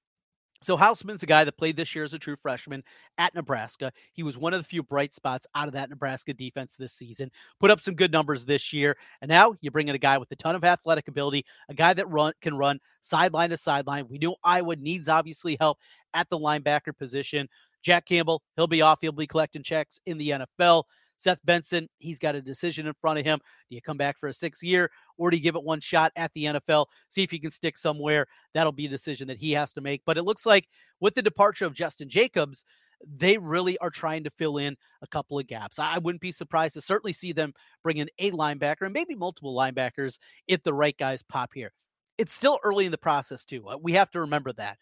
So 0.62 0.76
Hausmann's 0.78 1.24
a 1.24 1.28
guy 1.28 1.44
that 1.46 1.58
played 1.58 1.78
this 1.78 1.96
year 1.96 2.04
as 2.04 2.14
a 2.14 2.20
true 2.20 2.36
freshman 2.36 2.84
at 3.18 3.34
Nebraska. 3.34 3.92
He 4.12 4.24
was 4.24 4.38
one 4.38 4.54
of 4.54 4.60
the 4.60 4.68
few 4.68 4.84
bright 4.84 5.14
spots 5.14 5.48
out 5.56 5.68
of 5.68 5.74
that 5.74 5.90
Nebraska 5.90 6.34
defense 6.34 6.76
this 6.76 6.94
season. 6.94 7.32
Put 7.60 7.72
up 7.72 7.82
some 7.82 7.96
good 7.96 8.12
numbers 8.12 8.44
this 8.44 8.74
year, 8.74 8.98
and 9.22 9.30
now 9.30 9.56
you 9.62 9.72
bring 9.72 9.88
in 9.88 9.96
a 9.96 10.00
guy 10.00 10.18
with 10.18 10.32
a 10.32 10.36
ton 10.36 10.56
of 10.56 10.66
athletic 10.66 11.08
ability, 11.08 11.46
a 11.70 11.74
guy 11.74 11.94
that 11.94 12.10
run 12.10 12.34
can 12.42 12.56
run 12.56 12.80
sideline 13.00 13.52
to 13.52 13.58
sideline. 13.58 14.08
We 14.10 14.18
know 14.18 14.36
Iowa 14.44 14.76
needs 14.76 15.08
obviously 15.08 15.56
help 15.60 15.78
at 16.14 16.30
the 16.30 16.38
linebacker 16.38 16.98
position. 16.98 17.48
Jack 17.82 18.06
Campbell, 18.06 18.42
he'll 18.58 18.68
be 18.68 18.82
off. 18.82 19.00
He'll 19.00 19.14
be 19.14 19.28
collecting 19.28 19.64
checks 19.64 20.02
in 20.06 20.18
the 20.18 20.30
NFL. 20.30 20.84
Seth 21.20 21.40
Benson, 21.44 21.88
he's 22.00 22.18
got 22.18 22.36
a 22.36 22.42
decision 22.42 22.88
in 22.88 22.94
front 23.02 23.20
of 23.20 23.26
him. 23.26 23.40
Do 23.70 23.76
you 23.76 23.82
come 23.82 23.98
back 23.98 24.18
for 24.18 24.28
a 24.28 24.34
sixth 24.34 24.64
year 24.64 24.90
or 25.18 25.30
do 25.30 25.38
you 25.38 25.44
give 25.44 25.56
it 25.56 25.64
one 25.64 25.82
shot 25.82 26.12
at 26.16 26.32
the 26.34 26.46
NFL? 26.46 26.88
See 27.10 27.24
if 27.24 27.30
he 27.30 27.40
can 27.40 27.52
stick 27.52 27.78
somewhere. 27.78 28.26
That'll 28.54 28.72
be 28.72 28.86
a 28.86 28.90
decision 28.90 29.28
that 29.28 29.38
he 29.38 29.52
has 29.52 29.74
to 29.74 29.82
make. 29.82 30.02
But 30.06 30.18
it 30.18 30.24
looks 30.24 30.46
like 30.46 30.68
with 31.00 31.16
the 31.16 31.22
departure 31.22 31.66
of 31.66 31.74
Justin 31.74 32.10
Jacobs, 32.10 32.64
they 33.06 33.38
really 33.38 33.78
are 33.80 33.90
trying 33.90 34.24
to 34.24 34.32
fill 34.32 34.58
in 34.58 34.76
a 35.02 35.08
couple 35.08 35.40
of 35.40 35.48
gaps. 35.48 35.80
I 35.80 35.98
wouldn't 36.00 36.22
be 36.22 36.32
surprised 36.32 36.74
to 36.76 36.82
certainly 36.82 37.14
see 37.14 37.32
them 37.32 37.54
bring 37.84 37.98
in 37.98 38.10
a 38.20 38.32
linebacker 38.32 38.82
and 38.84 38.94
maybe 38.94 39.16
multiple 39.16 39.56
linebackers 39.56 40.20
if 40.48 40.64
the 40.64 40.74
right 40.74 40.98
guys 40.98 41.24
pop 41.24 41.52
here. 41.54 41.72
It's 42.18 42.34
still 42.34 42.60
early 42.64 42.86
in 42.86 42.92
the 42.92 42.98
process, 42.98 43.46
too. 43.46 43.68
Uh, 43.70 43.78
we 43.82 43.94
have 43.94 44.12
to 44.12 44.22
remember 44.22 44.52
that. 44.54 44.78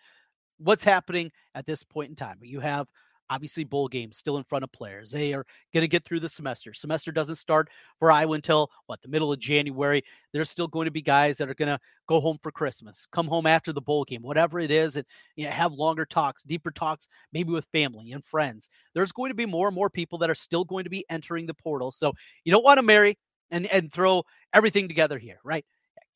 What's 0.58 0.84
happening 0.84 1.32
at 1.54 1.68
this 1.68 1.84
point 1.84 2.10
in 2.10 2.16
time? 2.16 2.40
You 2.42 2.60
have 2.62 2.88
obviously 3.30 3.64
bowl 3.64 3.88
games 3.88 4.18
still 4.18 4.38
in 4.38 4.44
front 4.44 4.64
of 4.64 4.72
players. 4.72 5.12
They 5.12 5.34
are 5.34 5.46
going 5.74 5.84
to 5.84 5.88
get 5.88 6.06
through 6.06 6.20
the 6.22 6.30
semester. 6.30 6.74
Semester 6.74 7.12
doesn't 7.12 7.36
start 7.36 7.70
for 8.00 8.12
Iowa 8.12 8.34
until 8.34 8.72
what 8.86 9.02
the 9.02 9.08
middle 9.08 9.32
of 9.32 9.40
January. 9.40 10.04
There's 10.34 10.50
still 10.50 10.68
going 10.68 10.86
to 10.86 10.92
be 10.92 11.02
guys 11.02 11.38
that 11.38 11.50
are 11.50 11.56
going 11.56 11.70
to 11.70 11.80
go 12.08 12.20
home 12.20 12.38
for 12.42 12.52
Christmas, 12.52 13.08
come 13.12 13.28
home 13.28 13.46
after 13.46 13.74
the 13.74 13.82
bowl 13.82 14.04
game, 14.04 14.22
whatever 14.22 14.60
it 14.60 14.72
is, 14.72 14.96
and 14.96 15.06
you 15.36 15.46
know, 15.46 15.52
have 15.52 15.74
longer 15.74 16.06
talks, 16.06 16.44
deeper 16.44 16.72
talks, 16.72 17.08
maybe 17.34 17.52
with 17.52 17.66
family 17.72 18.12
and 18.12 18.24
friends. 18.24 18.70
There's 18.94 19.12
going 19.12 19.30
to 19.30 19.36
be 19.36 19.46
more 19.46 19.68
and 19.68 19.76
more 19.76 19.90
people 19.90 20.18
that 20.20 20.30
are 20.30 20.36
still 20.36 20.66
going 20.66 20.84
to 20.86 20.90
be 20.90 21.06
entering 21.10 21.46
the 21.46 21.54
portal. 21.54 21.92
So 21.92 22.14
you 22.44 22.52
don't 22.52 22.64
want 22.64 22.78
to 22.78 22.84
marry 22.84 23.18
and 23.52 23.66
and 23.68 23.92
throw 23.92 24.24
everything 24.54 24.88
together 24.88 25.18
here, 25.18 25.40
right? 25.44 25.66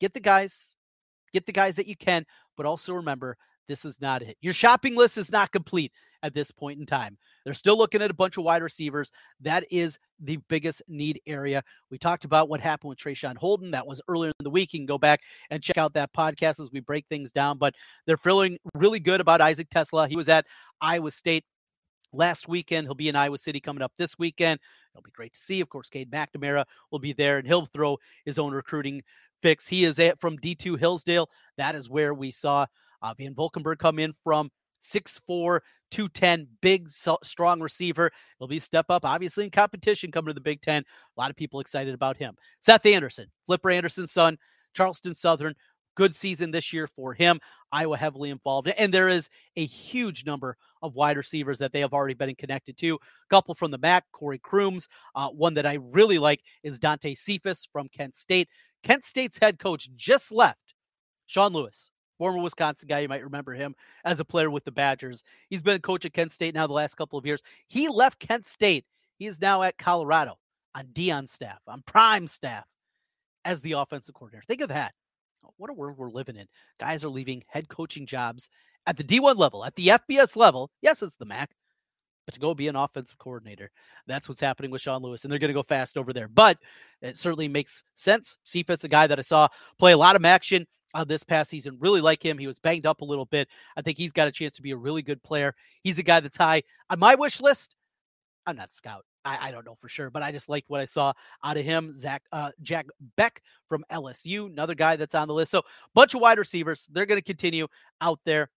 Get 0.00 0.14
the 0.14 0.20
guys, 0.20 0.74
get 1.32 1.46
the 1.46 1.52
guys 1.52 1.76
that 1.76 1.86
you 1.86 1.96
can, 1.96 2.24
but 2.56 2.66
also 2.66 2.94
remember 2.94 3.36
this 3.68 3.84
is 3.84 4.00
not 4.00 4.22
it. 4.22 4.36
Your 4.40 4.52
shopping 4.52 4.96
list 4.96 5.18
is 5.18 5.30
not 5.30 5.52
complete 5.52 5.92
at 6.22 6.34
this 6.34 6.50
point 6.50 6.78
in 6.80 6.86
time. 6.86 7.16
They're 7.44 7.54
still 7.54 7.76
looking 7.76 8.02
at 8.02 8.10
a 8.10 8.14
bunch 8.14 8.36
of 8.36 8.44
wide 8.44 8.62
receivers. 8.62 9.10
That 9.40 9.64
is 9.70 9.98
the 10.20 10.38
biggest 10.48 10.82
need 10.88 11.20
area. 11.26 11.62
We 11.90 11.98
talked 11.98 12.24
about 12.24 12.48
what 12.48 12.60
happened 12.60 12.90
with 12.90 12.98
Traeshon 12.98 13.36
Holden. 13.36 13.72
That 13.72 13.86
was 13.86 14.00
earlier 14.08 14.30
in 14.30 14.44
the 14.44 14.50
week. 14.50 14.72
You 14.72 14.80
can 14.80 14.86
go 14.86 14.98
back 14.98 15.20
and 15.50 15.62
check 15.62 15.78
out 15.78 15.94
that 15.94 16.12
podcast 16.12 16.60
as 16.60 16.70
we 16.72 16.80
break 16.80 17.06
things 17.08 17.32
down. 17.32 17.58
But 17.58 17.74
they're 18.06 18.16
feeling 18.16 18.58
really 18.74 19.00
good 19.00 19.20
about 19.20 19.40
Isaac 19.40 19.68
TeSlaa. 19.68 20.08
He 20.08 20.16
was 20.16 20.28
at 20.28 20.46
Iowa 20.80 21.10
State 21.10 21.44
last 22.12 22.48
weekend. 22.48 22.86
He'll 22.86 22.94
be 22.94 23.08
in 23.08 23.16
Iowa 23.16 23.38
City 23.38 23.60
coming 23.60 23.82
up 23.82 23.92
this 23.96 24.18
weekend. 24.18 24.60
It'll 24.94 25.02
be 25.02 25.10
great 25.10 25.34
to 25.34 25.40
see. 25.40 25.60
Of 25.60 25.68
course, 25.68 25.88
Cade 25.88 26.10
McNamara 26.10 26.64
will 26.90 26.98
be 26.98 27.12
there, 27.12 27.38
and 27.38 27.46
he'll 27.46 27.66
throw 27.66 27.98
his 28.24 28.38
own 28.38 28.52
recruiting 28.52 29.02
fix. 29.42 29.66
He 29.66 29.84
is 29.84 30.00
from 30.20 30.38
D2 30.38 30.78
Hillsdale. 30.78 31.28
That 31.56 31.74
is 31.74 31.88
where 31.88 32.14
we 32.14 32.30
saw 32.30 32.66
uh, 33.02 33.14
Van 33.18 33.34
Valkenburg 33.34 33.78
come 33.78 33.98
in 33.98 34.12
from 34.22 34.50
6'4, 34.82 35.60
210, 35.90 36.48
big, 36.60 36.88
strong 36.88 37.60
receiver. 37.60 38.10
He'll 38.38 38.48
be 38.48 38.58
step 38.58 38.86
up, 38.88 39.04
obviously, 39.04 39.44
in 39.44 39.50
competition 39.50 40.10
coming 40.10 40.28
to 40.28 40.34
the 40.34 40.40
Big 40.40 40.60
Ten. 40.60 40.82
A 40.82 41.20
lot 41.20 41.30
of 41.30 41.36
people 41.36 41.60
excited 41.60 41.94
about 41.94 42.16
him. 42.16 42.34
Seth 42.60 42.86
Anderson, 42.86 43.26
Flipper 43.46 43.70
Anderson's 43.70 44.12
son, 44.12 44.38
Charleston 44.74 45.14
Southern. 45.14 45.54
Good 45.94 46.16
season 46.16 46.50
this 46.50 46.72
year 46.72 46.86
for 46.86 47.12
him. 47.12 47.38
Iowa 47.70 47.98
heavily 47.98 48.30
involved. 48.30 48.68
And 48.68 48.94
there 48.94 49.10
is 49.10 49.28
a 49.56 49.66
huge 49.66 50.24
number 50.24 50.56
of 50.80 50.94
wide 50.94 51.18
receivers 51.18 51.58
that 51.58 51.72
they 51.72 51.80
have 51.80 51.92
already 51.92 52.14
been 52.14 52.34
connected 52.34 52.78
to. 52.78 52.94
A 52.94 52.98
couple 53.28 53.54
from 53.54 53.70
the 53.70 53.76
MAC, 53.76 54.04
Corey 54.10 54.38
Crooms. 54.38 54.88
Uh, 55.14 55.28
one 55.28 55.52
that 55.52 55.66
I 55.66 55.74
really 55.74 56.18
like 56.18 56.40
is 56.62 56.78
Dante 56.78 57.14
Cephas 57.14 57.68
from 57.70 57.88
Kent 57.88 58.16
State. 58.16 58.48
Kent 58.82 59.04
State's 59.04 59.38
head 59.38 59.58
coach 59.58 59.90
just 59.94 60.32
left, 60.32 60.74
Sean 61.26 61.52
Lewis 61.52 61.91
former 62.22 62.38
Wisconsin 62.38 62.86
guy. 62.86 63.00
You 63.00 63.08
might 63.08 63.24
remember 63.24 63.52
him 63.52 63.74
as 64.04 64.20
a 64.20 64.24
player 64.24 64.48
with 64.48 64.64
the 64.64 64.70
Badgers. 64.70 65.24
He's 65.50 65.60
been 65.60 65.74
a 65.74 65.80
coach 65.80 66.04
at 66.04 66.12
Kent 66.12 66.30
State 66.30 66.54
now 66.54 66.68
the 66.68 66.72
last 66.72 66.94
couple 66.94 67.18
of 67.18 67.26
years. 67.26 67.42
He 67.66 67.88
left 67.88 68.20
Kent 68.20 68.46
State. 68.46 68.84
He 69.18 69.26
is 69.26 69.40
now 69.40 69.64
at 69.64 69.76
Colorado 69.76 70.36
on 70.72 70.84
Deion's 70.92 71.32
staff, 71.32 71.58
on 71.66 71.82
Prime 71.84 72.28
staff 72.28 72.64
as 73.44 73.60
the 73.60 73.72
offensive 73.72 74.14
coordinator. 74.14 74.44
Think 74.46 74.60
of 74.60 74.68
that. 74.68 74.94
Oh, 75.44 75.50
what 75.56 75.68
a 75.68 75.72
world 75.72 75.98
we're 75.98 76.10
living 76.10 76.36
in. 76.36 76.46
Guys 76.78 77.04
are 77.04 77.08
leaving 77.08 77.42
head 77.48 77.68
coaching 77.68 78.06
jobs 78.06 78.48
at 78.86 78.96
the 78.96 79.02
D1 79.02 79.36
level, 79.36 79.64
at 79.64 79.74
the 79.74 79.88
FBS 79.88 80.36
level. 80.36 80.70
Yes, 80.80 81.02
it's 81.02 81.16
the 81.16 81.24
MAC, 81.24 81.50
but 82.24 82.34
to 82.34 82.40
go 82.40 82.54
be 82.54 82.68
an 82.68 82.76
offensive 82.76 83.18
coordinator. 83.18 83.72
That's 84.06 84.28
what's 84.28 84.40
happening 84.40 84.70
with 84.70 84.80
Sean 84.80 85.02
Lewis, 85.02 85.24
and 85.24 85.32
they're 85.32 85.40
going 85.40 85.48
to 85.48 85.54
go 85.54 85.64
fast 85.64 85.96
over 85.96 86.12
there. 86.12 86.28
But 86.28 86.58
it 87.00 87.18
certainly 87.18 87.48
makes 87.48 87.82
sense. 87.96 88.38
Cephas, 88.44 88.84
a 88.84 88.88
guy 88.88 89.08
that 89.08 89.18
I 89.18 89.22
saw 89.22 89.48
play 89.76 89.90
a 89.90 89.98
lot 89.98 90.14
of 90.14 90.24
action 90.24 90.68
uh, 90.94 91.04
this 91.04 91.22
past 91.22 91.50
season. 91.50 91.76
Really 91.80 92.00
like 92.00 92.24
him. 92.24 92.38
He 92.38 92.46
was 92.46 92.58
banged 92.58 92.86
up 92.86 93.00
a 93.00 93.04
little 93.04 93.26
bit. 93.26 93.48
I 93.76 93.82
think 93.82 93.98
he's 93.98 94.12
got 94.12 94.28
a 94.28 94.32
chance 94.32 94.56
to 94.56 94.62
be 94.62 94.72
a 94.72 94.76
really 94.76 95.02
good 95.02 95.22
player. 95.22 95.54
He's 95.82 95.98
a 95.98 96.02
guy 96.02 96.20
that's 96.20 96.36
high 96.36 96.62
on 96.90 96.98
my 96.98 97.14
wish 97.14 97.40
list. 97.40 97.74
I'm 98.46 98.56
not 98.56 98.68
a 98.68 98.72
scout. 98.72 99.04
I, 99.24 99.48
I 99.48 99.50
don't 99.52 99.64
know 99.64 99.76
for 99.80 99.88
sure, 99.88 100.10
but 100.10 100.22
I 100.22 100.32
just 100.32 100.48
liked 100.48 100.68
what 100.68 100.80
I 100.80 100.84
saw 100.84 101.12
out 101.44 101.56
of 101.56 101.64
him. 101.64 101.92
Zach 101.92 102.22
uh, 102.32 102.50
Jack 102.60 102.86
Bech 103.16 103.40
from 103.68 103.84
LSU, 103.90 104.46
another 104.46 104.74
guy 104.74 104.96
that's 104.96 105.14
on 105.14 105.28
the 105.28 105.34
list. 105.34 105.50
So 105.50 105.62
bunch 105.94 106.14
of 106.14 106.20
wide 106.20 106.38
receivers. 106.38 106.88
They're 106.92 107.06
going 107.06 107.20
to 107.20 107.24
continue 107.24 107.68
out 108.00 108.18
there 108.24 108.50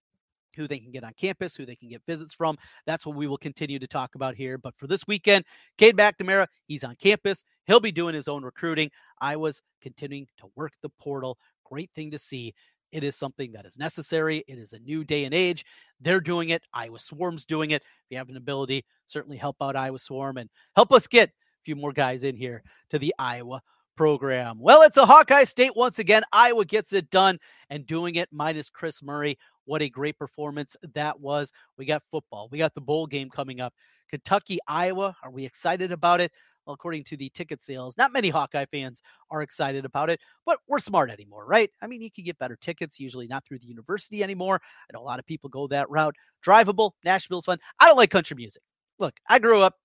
who 0.55 0.67
they 0.67 0.79
can 0.79 0.91
get 0.91 1.03
on 1.03 1.13
campus, 1.13 1.55
who 1.55 1.65
they 1.65 1.75
can 1.75 1.89
get 1.89 2.01
visits 2.07 2.33
from. 2.33 2.57
That's 2.85 3.05
what 3.05 3.15
we 3.15 3.27
will 3.27 3.37
continue 3.37 3.79
to 3.79 3.87
talk 3.87 4.15
about 4.15 4.35
here. 4.35 4.57
But 4.57 4.75
for 4.77 4.87
this 4.87 5.07
weekend, 5.07 5.45
Cade 5.77 5.97
McNamara, 5.97 6.47
he's 6.67 6.83
on 6.83 6.95
campus. 6.95 7.43
He'll 7.65 7.79
be 7.79 7.91
doing 7.91 8.15
his 8.15 8.27
own 8.27 8.43
recruiting. 8.43 8.91
I 9.21 9.35
was 9.35 9.61
continuing 9.81 10.27
to 10.37 10.47
work 10.55 10.73
the 10.81 10.89
portal 10.89 11.37
great 11.65 11.91
thing 11.93 12.11
to 12.11 12.19
see. 12.19 12.53
It 12.91 13.03
is 13.03 13.17
something 13.17 13.51
that 13.51 13.65
is 13.65 13.77
necessary. 13.77 14.45
It 14.47 14.57
is 14.57 14.71
a 14.71 14.79
new 14.79 15.03
day 15.03 15.25
and 15.25 15.33
age. 15.33 15.65
They're 15.99 16.21
doing 16.21 16.49
it. 16.49 16.63
Iowa 16.73 16.99
Swarm's 16.99 17.45
doing 17.45 17.71
it. 17.71 17.81
If 17.81 18.11
you 18.11 18.17
have 18.17 18.29
an 18.29 18.37
ability, 18.37 18.85
certainly 19.05 19.35
help 19.35 19.57
out 19.61 19.75
Iowa 19.75 19.99
Swarm 19.99 20.37
and 20.37 20.49
help 20.75 20.93
us 20.93 21.07
get 21.07 21.29
a 21.29 21.31
few 21.65 21.75
more 21.75 21.91
guys 21.91 22.23
in 22.23 22.37
here 22.37 22.63
to 22.91 22.99
the 22.99 23.13
Iowa 23.19 23.61
program. 23.97 24.59
Well, 24.59 24.81
it's 24.83 24.97
a 24.97 25.05
Hawkeye 25.05 25.43
State 25.43 25.75
once 25.75 25.99
again. 25.99 26.23
Iowa 26.31 26.63
gets 26.63 26.93
it 26.93 27.09
done 27.09 27.39
and 27.69 27.85
doing 27.85 28.15
it 28.15 28.29
minus 28.31 28.69
Kris 28.69 29.03
Murray. 29.03 29.37
What 29.65 29.82
a 29.82 29.89
great 29.89 30.17
performance 30.17 30.78
that 30.93 31.19
was. 31.19 31.51
We 31.78 31.86
got 31.86 32.04
football. 32.12 32.47
We 32.51 32.58
got 32.58 32.73
the 32.73 32.82
bowl 32.82 33.08
game 33.08 33.30
coming 33.30 33.60
up. 33.60 33.73
Kentucky, 34.10 34.60
Iowa. 34.67 35.15
Are 35.23 35.32
we 35.32 35.45
excited 35.45 35.91
about 35.91 36.21
it? 36.21 36.32
Well, 36.65 36.73
according 36.73 37.04
to 37.06 37.17
the 37.17 37.30
ticket 37.30 37.62
sales, 37.62 37.97
not 37.97 38.13
many 38.13 38.30
Hawkeye 38.30 38.65
fans 38.65 39.01
are 39.30 39.41
excited 39.41 39.86
about 39.86 40.10
it, 40.10 40.19
but 40.45 40.60
we're 40.67 40.80
smart 40.80 41.12
anymore, 41.12 41.45
right? 41.45 41.69
I 41.82 41.88
mean, 41.88 42.01
you 42.01 42.10
can 42.10 42.23
get 42.23 42.39
better 42.39 42.58
tickets, 42.60 42.99
usually 42.99 43.28
not 43.28 43.45
through 43.45 43.60
the 43.60 43.67
university 43.67 44.23
anymore. 44.23 44.62
I 44.63 44.93
know 44.93 45.01
a 45.01 45.04
lot 45.04 45.19
of 45.19 45.25
people 45.25 45.49
go 45.49 45.67
that 45.67 45.89
route. 45.89 46.15
Drivable, 46.43 46.91
Nashville's 47.04 47.45
fun. 47.45 47.60
I 47.80 47.88
don't 47.88 47.97
like 47.97 48.10
country 48.10 48.36
music. 48.36 48.63
Look, 48.97 49.15
I 49.30 49.38
grew 49.39 49.62
up, 49.62 49.75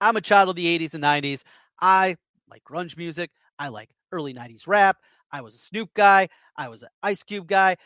I'm 0.00 0.16
a 0.16 0.20
child 0.20 0.48
of 0.48 0.56
the 0.56 0.78
80s 0.78 0.94
and 0.94 1.04
90s. 1.04 1.42
I 1.80 2.16
like 2.50 2.64
grunge 2.64 2.96
music. 2.96 3.30
I 3.58 3.68
like 3.68 3.90
early 4.12 4.34
90s 4.34 4.66
rap. 4.66 4.96
I 5.30 5.40
was 5.40 5.54
a 5.54 5.58
Snoop 5.58 5.90
guy. 5.94 6.28
I 6.56 6.68
was 6.68 6.82
an 6.82 6.88
Ice 7.02 7.22
Cube 7.22 7.46
guy. 7.46 7.76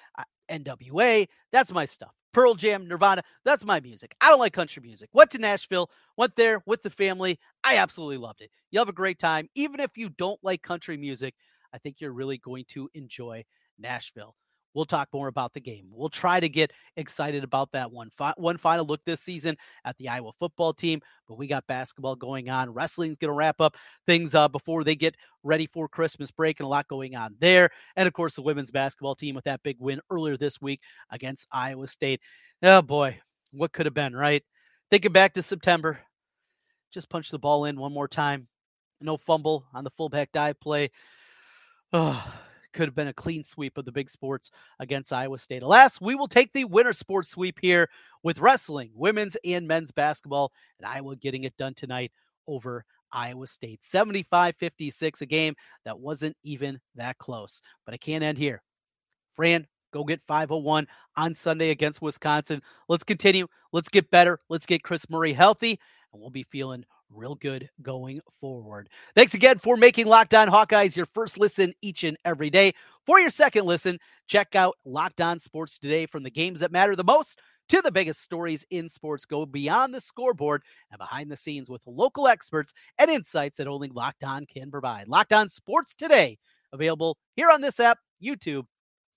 NWA. 0.52 1.26
That's 1.50 1.72
my 1.72 1.84
stuff. 1.84 2.12
Pearl 2.32 2.54
Jam, 2.54 2.88
Nirvana. 2.88 3.22
That's 3.44 3.64
my 3.64 3.80
music. 3.80 4.14
I 4.20 4.28
don't 4.28 4.38
like 4.38 4.52
country 4.52 4.82
music. 4.82 5.10
Went 5.12 5.30
to 5.32 5.38
Nashville, 5.38 5.90
went 6.16 6.34
there 6.36 6.62
with 6.66 6.82
the 6.82 6.90
family. 6.90 7.38
I 7.62 7.76
absolutely 7.76 8.18
loved 8.18 8.40
it. 8.40 8.50
You 8.70 8.78
have 8.78 8.88
a 8.88 8.92
great 8.92 9.18
time. 9.18 9.48
Even 9.54 9.80
if 9.80 9.96
you 9.96 10.08
don't 10.08 10.40
like 10.42 10.62
country 10.62 10.96
music, 10.96 11.34
I 11.74 11.78
think 11.78 12.00
you're 12.00 12.12
really 12.12 12.38
going 12.38 12.64
to 12.68 12.88
enjoy 12.94 13.44
Nashville. 13.78 14.34
We'll 14.74 14.84
talk 14.84 15.08
more 15.12 15.28
about 15.28 15.52
the 15.52 15.60
game. 15.60 15.86
We'll 15.90 16.08
try 16.08 16.40
to 16.40 16.48
get 16.48 16.72
excited 16.96 17.44
about 17.44 17.72
that 17.72 17.90
one. 17.90 18.10
Fi- 18.10 18.34
one 18.36 18.56
final 18.56 18.86
look 18.86 19.04
this 19.04 19.20
season 19.20 19.56
at 19.84 19.96
the 19.98 20.08
Iowa 20.08 20.32
football 20.38 20.72
team, 20.72 21.00
but 21.28 21.38
we 21.38 21.46
got 21.46 21.66
basketball 21.66 22.16
going 22.16 22.48
on. 22.48 22.70
Wrestling's 22.70 23.18
going 23.18 23.28
to 23.28 23.34
wrap 23.34 23.60
up 23.60 23.76
things 24.06 24.34
uh, 24.34 24.48
before 24.48 24.84
they 24.84 24.94
get 24.94 25.16
ready 25.42 25.66
for 25.66 25.88
Christmas 25.88 26.30
break, 26.30 26.60
and 26.60 26.66
a 26.66 26.68
lot 26.68 26.88
going 26.88 27.16
on 27.16 27.36
there. 27.38 27.70
And 27.96 28.06
of 28.06 28.14
course, 28.14 28.34
the 28.34 28.42
women's 28.42 28.70
basketball 28.70 29.14
team 29.14 29.34
with 29.34 29.44
that 29.44 29.62
big 29.62 29.76
win 29.78 30.00
earlier 30.10 30.36
this 30.36 30.60
week 30.60 30.80
against 31.10 31.46
Iowa 31.52 31.86
State. 31.86 32.20
Oh 32.62 32.82
boy, 32.82 33.18
what 33.52 33.72
could 33.72 33.86
have 33.86 33.94
been, 33.94 34.16
right? 34.16 34.42
Thinking 34.90 35.12
back 35.12 35.34
to 35.34 35.42
September, 35.42 36.00
just 36.92 37.08
punch 37.08 37.30
the 37.30 37.38
ball 37.38 37.64
in 37.64 37.78
one 37.78 37.92
more 37.92 38.08
time. 38.08 38.48
No 39.00 39.16
fumble 39.16 39.66
on 39.74 39.84
the 39.84 39.90
fullback 39.90 40.32
dive 40.32 40.58
play. 40.60 40.90
Oh, 41.94 42.24
could 42.72 42.88
have 42.88 42.94
been 42.94 43.08
a 43.08 43.14
clean 43.14 43.44
sweep 43.44 43.78
of 43.78 43.84
the 43.84 43.92
big 43.92 44.10
sports 44.10 44.50
against 44.78 45.12
Iowa 45.12 45.38
State. 45.38 45.62
Alas, 45.62 46.00
we 46.00 46.14
will 46.14 46.28
take 46.28 46.52
the 46.52 46.64
winter 46.64 46.92
sports 46.92 47.28
sweep 47.28 47.58
here 47.60 47.88
with 48.22 48.38
wrestling, 48.38 48.90
women's 48.94 49.36
and 49.44 49.66
men's 49.66 49.92
basketball, 49.92 50.52
and 50.78 50.86
Iowa 50.86 51.16
getting 51.16 51.44
it 51.44 51.56
done 51.56 51.74
tonight 51.74 52.12
over 52.46 52.84
Iowa 53.12 53.46
State. 53.46 53.84
75 53.84 54.56
56, 54.56 55.20
a 55.20 55.26
game 55.26 55.54
that 55.84 55.98
wasn't 55.98 56.36
even 56.42 56.80
that 56.94 57.18
close. 57.18 57.60
But 57.84 57.94
I 57.94 57.98
can't 57.98 58.24
end 58.24 58.38
here. 58.38 58.62
Fran, 59.34 59.66
go 59.92 60.04
get 60.04 60.20
501 60.26 60.86
on 61.16 61.34
Sunday 61.34 61.70
against 61.70 62.02
Wisconsin. 62.02 62.62
Let's 62.88 63.04
continue. 63.04 63.46
Let's 63.72 63.88
get 63.88 64.10
better. 64.10 64.38
Let's 64.48 64.66
get 64.66 64.82
Kris 64.82 65.08
Murray 65.08 65.32
healthy, 65.32 65.78
and 66.12 66.20
we'll 66.20 66.30
be 66.30 66.46
feeling 66.50 66.84
real 67.14 67.34
good 67.34 67.68
going 67.82 68.20
forward. 68.40 68.88
Thanks 69.14 69.34
again 69.34 69.58
for 69.58 69.76
making 69.76 70.06
Locked 70.06 70.34
On 70.34 70.48
Hawkeyes 70.48 70.96
your 70.96 71.06
first 71.06 71.38
listen 71.38 71.72
each 71.82 72.04
and 72.04 72.16
every 72.24 72.50
day. 72.50 72.72
For 73.06 73.20
your 73.20 73.30
second 73.30 73.66
listen, 73.66 73.98
check 74.26 74.54
out 74.54 74.76
Locked 74.84 75.20
On 75.20 75.38
Sports 75.38 75.78
Today 75.78 76.06
from 76.06 76.22
the 76.22 76.30
games 76.30 76.60
that 76.60 76.72
matter 76.72 76.96
the 76.96 77.04
most 77.04 77.40
to 77.68 77.80
the 77.80 77.92
biggest 77.92 78.20
stories 78.20 78.66
in 78.70 78.88
sports. 78.88 79.24
Go 79.24 79.46
beyond 79.46 79.94
the 79.94 80.00
scoreboard 80.00 80.62
and 80.90 80.98
behind 80.98 81.30
the 81.30 81.36
scenes 81.36 81.70
with 81.70 81.86
local 81.86 82.28
experts 82.28 82.72
and 82.98 83.10
insights 83.10 83.56
that 83.56 83.66
only 83.66 83.88
Locked 83.88 84.24
On 84.24 84.46
can 84.46 84.70
provide. 84.70 85.08
Locked 85.08 85.32
On 85.32 85.48
Sports 85.48 85.94
Today, 85.94 86.38
available 86.72 87.16
here 87.34 87.50
on 87.50 87.60
this 87.60 87.80
app, 87.80 87.98
YouTube, 88.22 88.64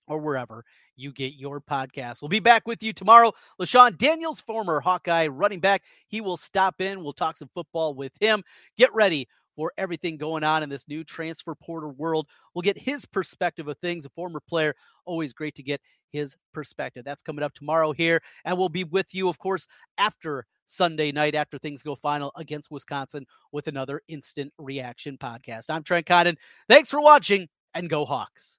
or 0.06 0.18
wherever 0.18 0.64
you 0.96 1.12
get 1.12 1.34
your 1.34 1.60
podcast. 1.60 2.22
We'll 2.22 2.28
be 2.28 2.40
back 2.40 2.66
with 2.66 2.82
you 2.82 2.92
tomorrow. 2.92 3.32
LeShun 3.60 3.98
Daniels, 3.98 4.40
former 4.40 4.80
Hawkeye 4.80 5.26
running 5.26 5.60
back, 5.60 5.82
he 6.08 6.20
will 6.20 6.36
stop 6.36 6.80
in. 6.80 7.02
We'll 7.02 7.12
talk 7.12 7.36
some 7.36 7.50
football 7.54 7.94
with 7.94 8.12
him. 8.20 8.42
Get 8.76 8.94
ready 8.94 9.28
for 9.56 9.72
everything 9.78 10.18
going 10.18 10.44
on 10.44 10.62
in 10.62 10.68
this 10.68 10.86
new 10.86 11.02
transfer 11.02 11.54
portal 11.54 11.90
world. 11.92 12.28
We'll 12.54 12.62
get 12.62 12.78
his 12.78 13.06
perspective 13.06 13.68
of 13.68 13.78
things. 13.78 14.04
A 14.04 14.10
former 14.10 14.40
player, 14.40 14.74
always 15.06 15.32
great 15.32 15.54
to 15.56 15.62
get 15.62 15.80
his 16.10 16.36
perspective. 16.52 17.04
That's 17.04 17.22
coming 17.22 17.42
up 17.42 17.54
tomorrow 17.54 17.92
here. 17.92 18.20
And 18.44 18.56
we'll 18.58 18.68
be 18.68 18.84
with 18.84 19.14
you, 19.14 19.28
of 19.28 19.38
course, 19.38 19.66
after 19.98 20.46
Sunday 20.66 21.10
night, 21.10 21.34
after 21.34 21.58
things 21.58 21.82
go 21.82 21.94
final 21.94 22.32
against 22.36 22.70
Wisconsin 22.70 23.24
with 23.52 23.66
another 23.66 24.02
instant 24.08 24.52
reaction 24.58 25.16
podcast. 25.16 25.70
I'm 25.70 25.82
Trent 25.82 26.06
Condon. 26.06 26.36
Thanks 26.68 26.90
for 26.90 27.00
watching 27.00 27.48
and 27.74 27.88
go 27.88 28.04
Hawks. 28.04 28.58